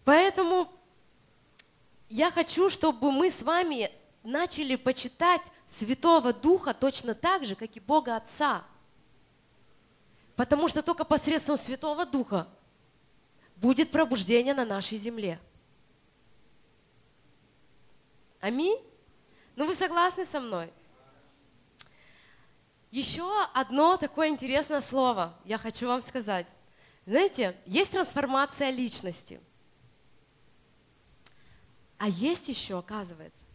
Поэтому 0.04 0.70
я 2.10 2.30
хочу, 2.30 2.68
чтобы 2.68 3.10
мы 3.10 3.30
с 3.30 3.42
вами 3.42 3.90
начали 4.22 4.76
почитать 4.76 5.42
Святого 5.66 6.32
Духа 6.32 6.74
точно 6.74 7.14
так 7.14 7.44
же, 7.44 7.54
как 7.54 7.76
и 7.76 7.80
Бога 7.80 8.16
Отца. 8.16 8.64
Потому 10.36 10.68
что 10.68 10.82
только 10.82 11.04
посредством 11.04 11.56
Святого 11.56 12.04
Духа 12.04 12.46
будет 13.56 13.90
пробуждение 13.90 14.52
на 14.52 14.64
нашей 14.64 14.98
земле. 14.98 15.38
Аминь? 18.40 18.78
Ну 19.56 19.66
вы 19.66 19.74
согласны 19.74 20.24
со 20.26 20.40
мной? 20.40 20.70
Еще 22.94 23.28
одно 23.52 23.96
такое 23.96 24.28
интересное 24.28 24.80
слово 24.80 25.34
я 25.44 25.58
хочу 25.58 25.88
вам 25.88 26.02
сказать. 26.02 26.46
Знаете, 27.06 27.56
есть 27.66 27.92
трансформация 27.92 28.70
личности– 28.70 29.40
а 32.04 32.08
есть 32.08 32.48
еще, 32.48 32.78
оказывается, 32.78 33.46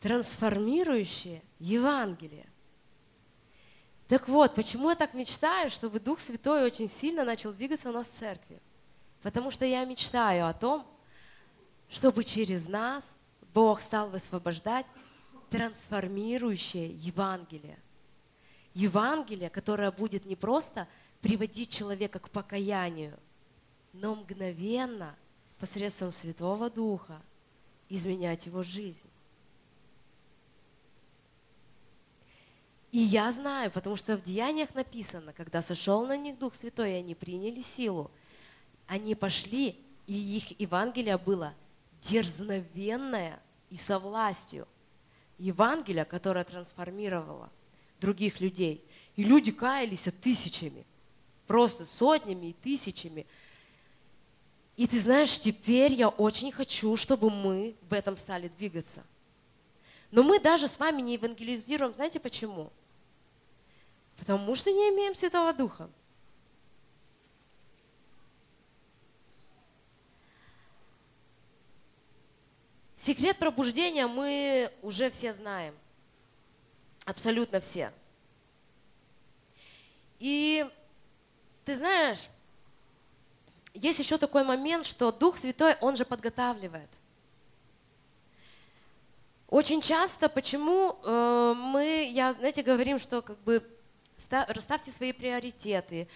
трансформирующее 0.00 1.42
Евангелие. 1.58 2.46
Так 4.06 4.28
вот, 4.28 4.54
почему 4.54 4.90
я 4.90 4.96
так 4.96 5.14
мечтаю, 5.14 5.70
чтобы 5.70 5.98
Дух 5.98 6.20
Святой 6.20 6.64
очень 6.64 6.88
сильно 6.88 7.24
начал 7.24 7.54
двигаться 7.54 7.88
у 7.88 7.92
нас 7.92 8.08
в 8.08 8.12
церкви? 8.12 8.60
Потому 9.22 9.50
что 9.50 9.64
я 9.64 9.82
мечтаю 9.86 10.46
о 10.46 10.52
том, 10.52 10.86
чтобы 11.88 12.22
через 12.22 12.68
нас 12.68 13.18
Бог 13.54 13.80
стал 13.80 14.10
высвобождать 14.10 14.84
трансформирующее 15.48 16.90
Евангелие. 16.90 17.78
Евангелие, 18.74 19.50
которое 19.50 19.90
будет 19.90 20.26
не 20.26 20.36
просто 20.36 20.88
приводить 21.20 21.70
человека 21.70 22.18
к 22.18 22.28
покаянию, 22.28 23.18
но 23.92 24.16
мгновенно 24.16 25.14
посредством 25.58 26.10
Святого 26.10 26.68
Духа 26.68 27.22
изменять 27.88 28.46
его 28.46 28.62
жизнь. 28.62 29.08
И 32.90 32.98
я 32.98 33.32
знаю, 33.32 33.70
потому 33.70 33.96
что 33.96 34.16
в 34.16 34.22
Деяниях 34.22 34.74
написано, 34.74 35.32
когда 35.32 35.62
сошел 35.62 36.06
на 36.06 36.16
них 36.16 36.38
Дух 36.38 36.54
Святой, 36.54 36.92
и 36.92 36.96
они 36.96 37.14
приняли 37.14 37.62
силу, 37.62 38.10
они 38.86 39.14
пошли, 39.14 39.80
и 40.06 40.12
их 40.12 40.60
Евангелие 40.60 41.18
было 41.18 41.54
дерзновенное 42.02 43.40
и 43.70 43.76
со 43.76 43.98
властью. 43.98 44.68
Евангелие, 45.38 46.04
которое 46.04 46.44
трансформировало 46.44 47.50
других 48.04 48.40
людей. 48.40 48.84
И 49.16 49.24
люди 49.24 49.50
каялись 49.50 50.08
тысячами, 50.20 50.84
просто 51.46 51.86
сотнями 51.86 52.48
и 52.48 52.52
тысячами. 52.52 53.26
И 54.76 54.86
ты 54.86 55.00
знаешь, 55.00 55.40
теперь 55.40 55.94
я 55.94 56.08
очень 56.08 56.52
хочу, 56.52 56.96
чтобы 56.96 57.30
мы 57.30 57.74
в 57.88 57.92
этом 57.94 58.18
стали 58.18 58.48
двигаться. 58.58 59.04
Но 60.10 60.22
мы 60.22 60.38
даже 60.38 60.68
с 60.68 60.78
вами 60.78 61.00
не 61.00 61.14
евангелизируем. 61.14 61.94
Знаете 61.94 62.20
почему? 62.20 62.70
Потому 64.18 64.54
что 64.54 64.70
не 64.70 64.90
имеем 64.90 65.14
Святого 65.14 65.52
Духа. 65.52 65.88
Секрет 72.96 73.38
пробуждения 73.38 74.06
мы 74.06 74.70
уже 74.82 75.10
все 75.10 75.32
знаем. 75.32 75.74
Абсолютно 77.04 77.60
все. 77.60 77.92
И 80.18 80.66
ты 81.64 81.76
знаешь, 81.76 82.28
есть 83.74 83.98
еще 83.98 84.18
такой 84.18 84.44
момент, 84.44 84.86
что 84.86 85.12
Дух 85.12 85.36
Святой, 85.36 85.76
Он 85.80 85.96
же 85.96 86.04
подготавливает. 86.04 86.88
Очень 89.48 89.80
часто, 89.80 90.28
почему 90.28 90.98
э, 91.02 91.54
мы, 91.56 92.10
я, 92.12 92.34
знаете, 92.34 92.62
говорим, 92.62 92.98
что 92.98 93.22
как 93.22 93.38
бы 93.40 93.62
расставьте 94.48 94.92
свои 94.92 95.12
приоритеты, 95.12 96.08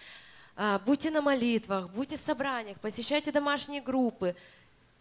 а, 0.55 0.79
будьте 0.79 1.09
на 1.09 1.21
молитвах, 1.21 1.89
будьте 1.89 2.17
в 2.17 2.21
собраниях, 2.21 2.79
посещайте 2.79 3.31
домашние 3.31 3.81
группы. 3.81 4.35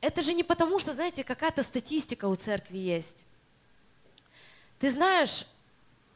Это 0.01 0.23
же 0.23 0.33
не 0.33 0.45
потому, 0.45 0.79
что, 0.79 0.93
знаете, 0.93 1.25
какая-то 1.25 1.65
статистика 1.65 2.27
у 2.27 2.37
церкви 2.37 2.79
есть. 2.79 3.25
Ты 4.79 4.93
знаешь, 4.93 5.47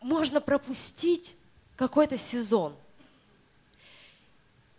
можно 0.02 0.40
пропустить 0.40 1.36
какой-то 1.76 2.16
сезон. 2.16 2.74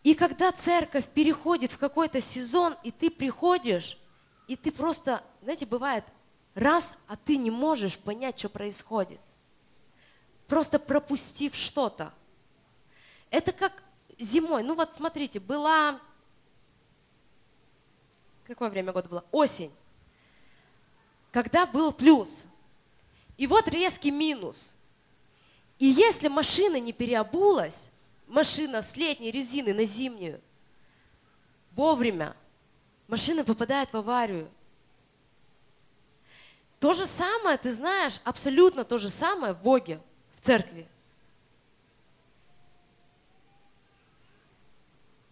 И 0.03 0.15
когда 0.15 0.51
церковь 0.51 1.05
переходит 1.07 1.71
в 1.71 1.77
какой-то 1.77 2.19
сезон, 2.21 2.75
и 2.83 2.91
ты 2.91 3.09
приходишь, 3.09 3.97
и 4.47 4.55
ты 4.55 4.71
просто, 4.71 5.23
знаете, 5.41 5.65
бывает 5.65 6.03
раз, 6.55 6.97
а 7.07 7.15
ты 7.15 7.37
не 7.37 7.51
можешь 7.51 7.97
понять, 7.97 8.37
что 8.37 8.49
происходит 8.49 9.19
просто 10.53 10.77
пропустив 10.77 11.55
что-то. 11.55 12.13
Это 13.31 13.51
как 13.51 13.83
зимой. 14.19 14.63
Ну 14.63 14.75
вот 14.75 14.95
смотрите, 14.95 15.39
была... 15.39 15.99
Какое 18.45 18.69
время 18.69 18.91
года 18.91 19.09
было? 19.09 19.25
Осень. 19.31 19.71
Когда 21.31 21.65
был 21.65 21.91
плюс. 21.91 22.45
И 23.37 23.47
вот 23.47 23.67
резкий 23.67 24.11
минус. 24.11 24.75
И 25.79 25.85
если 25.85 26.27
машина 26.27 26.79
не 26.79 26.93
переобулась, 26.93 27.91
машина 28.27 28.81
с 28.81 28.95
летней 28.95 29.31
резины 29.31 29.73
на 29.73 29.85
зимнюю, 29.85 30.41
вовремя, 31.71 32.35
машина 33.07 33.43
попадает 33.43 33.91
в 33.91 33.97
аварию. 33.97 34.49
То 36.79 36.93
же 36.93 37.05
самое, 37.05 37.57
ты 37.57 37.71
знаешь, 37.71 38.19
абсолютно 38.23 38.83
то 38.83 38.97
же 38.97 39.09
самое 39.09 39.53
в 39.53 39.61
Боге 39.61 40.01
церкви. 40.41 40.87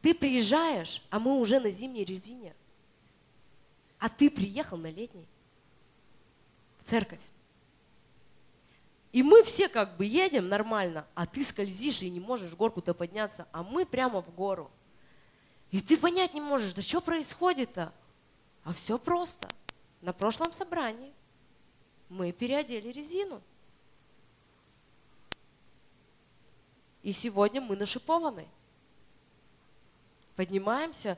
Ты 0.01 0.15
приезжаешь, 0.15 1.03
а 1.09 1.19
мы 1.19 1.37
уже 1.37 1.59
на 1.59 1.69
зимней 1.69 2.03
резине. 2.03 2.55
А 3.99 4.09
ты 4.09 4.31
приехал 4.31 4.77
на 4.77 4.89
летней 4.89 5.27
в 6.79 6.89
церковь. 6.89 7.19
И 9.11 9.23
мы 9.23 9.43
все 9.43 9.67
как 9.67 9.97
бы 9.97 10.05
едем 10.05 10.47
нормально, 10.47 11.05
а 11.15 11.25
ты 11.25 11.43
скользишь 11.43 12.01
и 12.01 12.09
не 12.09 12.19
можешь 12.19 12.55
горку-то 12.55 12.93
подняться, 12.93 13.47
а 13.51 13.61
мы 13.61 13.85
прямо 13.85 14.21
в 14.21 14.33
гору. 14.33 14.71
И 15.69 15.81
ты 15.81 15.97
понять 15.97 16.33
не 16.33 16.41
можешь, 16.41 16.73
да 16.73 16.81
что 16.81 17.01
происходит-то? 17.01 17.93
А 18.63 18.73
все 18.73 18.97
просто. 18.97 19.49
На 20.01 20.13
прошлом 20.13 20.53
собрании 20.53 21.13
мы 22.09 22.31
переодели 22.31 22.89
резину. 22.89 23.41
И 27.03 27.11
сегодня 27.11 27.61
мы 27.61 27.75
нашипованы. 27.75 28.47
Поднимаемся 30.35 31.17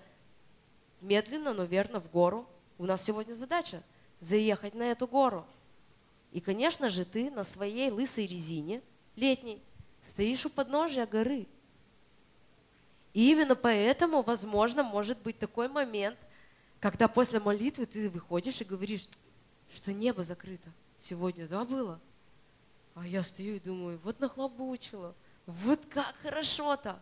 медленно, 1.01 1.53
но 1.53 1.63
верно 1.63 1.99
в 1.99 2.09
гору. 2.09 2.47
У 2.77 2.85
нас 2.85 3.03
сегодня 3.03 3.33
задача 3.33 3.83
заехать 4.19 4.73
на 4.73 4.83
эту 4.83 5.07
гору. 5.07 5.45
И, 6.33 6.41
конечно 6.41 6.89
же, 6.89 7.05
ты 7.05 7.29
на 7.29 7.43
своей 7.43 7.91
лысой 7.91 8.25
резине 8.25 8.81
летней 9.15 9.61
стоишь 10.03 10.45
у 10.47 10.49
подножия 10.49 11.05
горы. 11.05 11.45
И 13.13 13.29
именно 13.31 13.55
поэтому, 13.55 14.23
возможно, 14.23 14.81
может 14.81 15.19
быть 15.19 15.37
такой 15.37 15.67
момент, 15.67 16.17
когда 16.79 17.07
после 17.07 17.39
молитвы 17.39 17.85
ты 17.85 18.09
выходишь 18.09 18.59
и 18.61 18.65
говоришь, 18.65 19.07
что 19.71 19.93
небо 19.93 20.23
закрыто. 20.23 20.69
Сегодня, 20.97 21.47
да, 21.47 21.63
было? 21.63 21.99
А 22.95 23.05
я 23.05 23.21
стою 23.21 23.57
и 23.57 23.59
думаю, 23.59 23.99
вот 24.03 24.19
нахлобучила. 24.19 25.13
Вот 25.45 25.85
как 25.85 26.15
хорошо-то. 26.23 26.99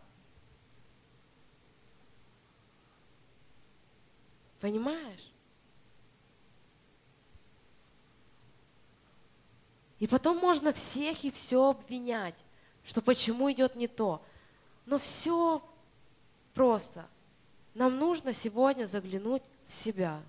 Понимаешь? 4.60 5.31
И 10.02 10.08
потом 10.08 10.38
можно 10.38 10.72
всех 10.72 11.22
и 11.22 11.30
все 11.30 11.70
обвинять, 11.70 12.44
что 12.84 13.00
почему 13.00 13.52
идет 13.52 13.76
не 13.76 13.86
то. 13.86 14.20
Но 14.84 14.98
все 14.98 15.62
просто. 16.54 17.06
Нам 17.74 17.96
нужно 17.98 18.32
сегодня 18.32 18.86
заглянуть 18.86 19.44
в 19.68 19.72
себя. 19.72 20.20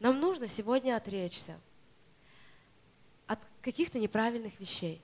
Нам 0.00 0.18
нужно 0.18 0.48
сегодня 0.48 0.96
отречься 0.96 1.60
от 3.26 3.38
каких-то 3.60 3.98
неправильных 3.98 4.58
вещей. 4.58 4.98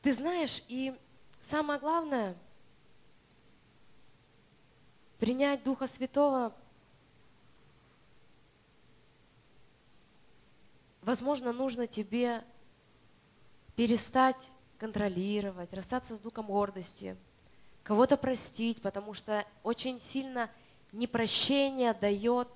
Ты 0.00 0.14
знаешь, 0.14 0.64
и 0.68 0.98
самое 1.40 1.78
главное, 1.78 2.34
принять 5.18 5.62
Духа 5.62 5.86
Святого, 5.86 6.54
возможно, 11.02 11.52
нужно 11.52 11.86
тебе 11.86 12.42
перестать 13.76 14.50
контролировать, 14.78 15.72
расстаться 15.74 16.16
с 16.16 16.18
духом 16.18 16.46
гордости, 16.46 17.16
кого-то 17.82 18.16
простить, 18.16 18.80
потому 18.80 19.14
что 19.14 19.44
очень 19.62 20.00
сильно 20.00 20.50
непрощение 20.92 21.92
дает 21.94 22.48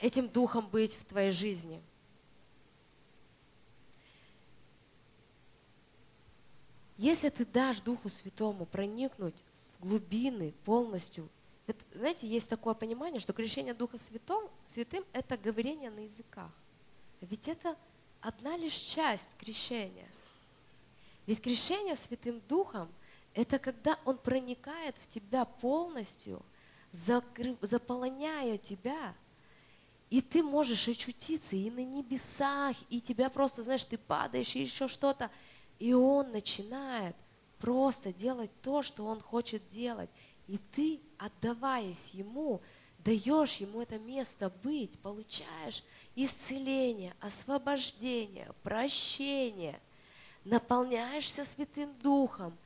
этим 0.00 0.28
духом 0.28 0.66
быть 0.68 0.94
в 0.94 1.04
твоей 1.04 1.30
жизни– 1.30 1.82
Если 6.96 7.28
ты 7.28 7.44
дашь 7.44 7.80
Духу 7.80 8.08
Святому 8.08 8.66
проникнуть 8.66 9.42
в 9.78 9.86
глубины 9.86 10.52
полностью, 10.64 11.28
это, 11.66 11.84
знаете, 11.94 12.26
есть 12.26 12.50
такое 12.50 12.74
понимание, 12.74 13.20
что 13.20 13.32
крещение 13.32 13.74
Духа 13.74 13.98
Святом, 13.98 14.48
Святым– 14.66 15.04
это 15.12 15.36
говорение 15.36 15.90
на 15.90 16.00
языках. 16.00 16.50
Ведь 17.20 17.48
это 17.48 17.76
одна 18.20 18.56
лишь 18.56 18.74
часть 18.74 19.36
крещения. 19.38 20.08
Ведь 21.26 21.40
крещение 21.40 21.96
Святым 21.96 22.42
Духом– 22.48 22.88
это 23.34 23.58
когда 23.58 23.98
Он 24.04 24.18
проникает 24.18 24.96
в 24.98 25.08
тебя 25.08 25.44
полностью, 25.44 26.42
закрыв, 26.92 27.56
заполоняя 27.62 28.58
тебя, 28.58 29.14
и 30.10 30.20
ты 30.20 30.42
можешь 30.42 30.86
очутиться 30.86 31.56
и 31.56 31.70
на 31.70 31.84
небесах, 31.84 32.76
и 32.90 33.00
тебя 33.00 33.30
просто, 33.30 33.62
знаешь, 33.62 33.84
ты 33.84 33.98
падаешь, 33.98 34.54
и 34.54 34.60
еще 34.60 34.86
что-то, 34.86 35.30
и 35.78 35.92
Он 35.92 36.30
начинает 36.30 37.16
просто 37.58 38.12
делать 38.12 38.50
то, 38.62 38.82
что 38.82 39.06
Он 39.06 39.20
хочет 39.20 39.68
делать. 39.70 40.10
И 40.46 40.58
ты, 40.72 41.00
отдаваясь 41.18 42.10
Ему, 42.10 42.60
даешь 42.98 43.56
Ему 43.56 43.80
это 43.80 43.98
место 43.98 44.50
быть, 44.62 44.98
получаешь 44.98 45.82
исцеление, 46.14 47.14
освобождение, 47.20 48.52
прощение, 48.62 49.80
наполняешься 50.44 51.44
Святым 51.44 51.92
Духом, 52.02 52.56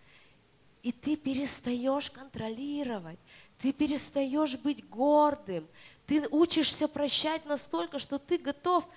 и 0.82 0.92
ты 0.92 1.16
перестаешь 1.16 2.10
контролировать, 2.10 3.18
ты 3.58 3.72
перестаешь 3.72 4.56
быть 4.56 4.88
гордым, 4.88 5.66
ты 6.06 6.26
учишься 6.28 6.88
прощать 6.88 7.44
настолько, 7.46 7.98
что 7.98 8.18
ты 8.18 8.38
готов, 8.38 8.88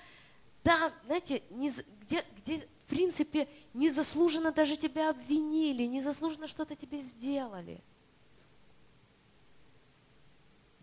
да, 0.64 0.92
знаете, 1.06 1.42
не, 1.52 1.72
где, 2.02 2.24
где 2.38 2.60
в 2.86 2.90
принципе 2.90 3.48
незаслуженно 3.74 4.52
даже 4.52 4.78
тебя 4.78 5.10
обвинили, 5.10 5.84
незаслуженно 5.84 6.48
что-то 6.48 6.76
тебе 6.76 7.02
сделали– 7.02 7.80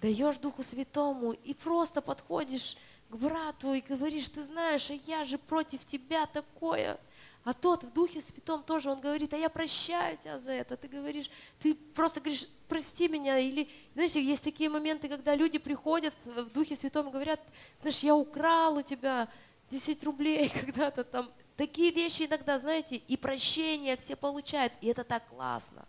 даешь 0.01 0.39
Духу 0.39 0.63
Святому 0.63 1.33
и 1.33 1.55
просто 1.55 2.01
подходишь 2.01 2.77
к 3.09 3.17
брату 3.17 3.73
и 3.75 3.81
говоришь, 3.81 4.29
ты 4.29 4.45
знаешь, 4.45 4.91
а 4.91 4.95
я 5.07 5.25
же 5.25 5.39
против 5.39 5.85
тебя 5.85 6.27
такое. 6.27 6.99
А 7.45 7.55
тот 7.55 7.85
в 7.85 7.93
Духе 7.93 8.21
Святом 8.21 8.63
тоже, 8.63 8.91
он 8.91 9.01
говорит, 9.01 9.33
а 9.33 9.39
я 9.39 9.49
прощаю 9.49 10.19
тебя 10.19 10.39
за 10.39 10.53
это. 10.53 10.77
Ты 10.77 10.89
говоришь, 10.89 11.31
ты 11.61 11.75
просто 11.75 12.21
говоришь, 12.21 12.47
прости 12.69 13.09
меня. 13.09 13.39
Или, 13.39 13.71
знаете, 13.95 14.23
есть 14.23 14.45
такие 14.45 14.69
моменты, 14.69 15.09
когда 15.09 15.35
люди 15.35 15.59
приходят 15.59 16.15
в 16.25 16.51
Духе 16.51 16.77
Святом 16.77 17.09
и 17.09 17.13
говорят, 17.13 17.41
знаешь, 17.81 18.01
я 18.01 18.15
украл 18.15 18.77
у 18.77 18.83
тебя 18.83 19.29
10 19.71 20.05
рублей 20.05 20.49
когда-то 20.61 21.05
там. 21.05 21.31
Такие 21.57 21.91
вещи 21.91 22.25
иногда, 22.25 22.59
знаете, 22.59 22.97
и 22.97 23.17
прощение 23.17 23.97
все 23.97 24.15
получают, 24.15 24.73
и 24.81 24.89
это 24.89 25.03
так 25.03 25.27
классно. 25.29 25.89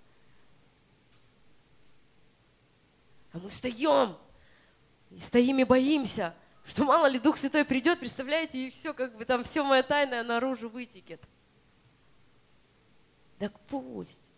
А 3.32 3.38
мы 3.38 3.50
стоим, 3.50 4.18
и 5.12 5.20
стоим 5.20 5.60
и 5.60 5.64
боимся, 5.64 6.34
что 6.66 6.84
мало 6.84 7.08
ли 7.08 7.20
Дух 7.20 7.38
Святой 7.38 7.66
придет, 7.66 8.00
представляете, 8.00 8.68
и 8.68 8.70
все, 8.70 8.94
как 8.94 9.18
бы 9.18 9.26
там 9.26 9.44
все 9.44 9.64
мое 9.64 9.84
тайное 9.84 10.24
наружу 10.24 10.70
вытекет. 10.70 11.22
Так 13.38 13.58
пусть. 13.68 14.30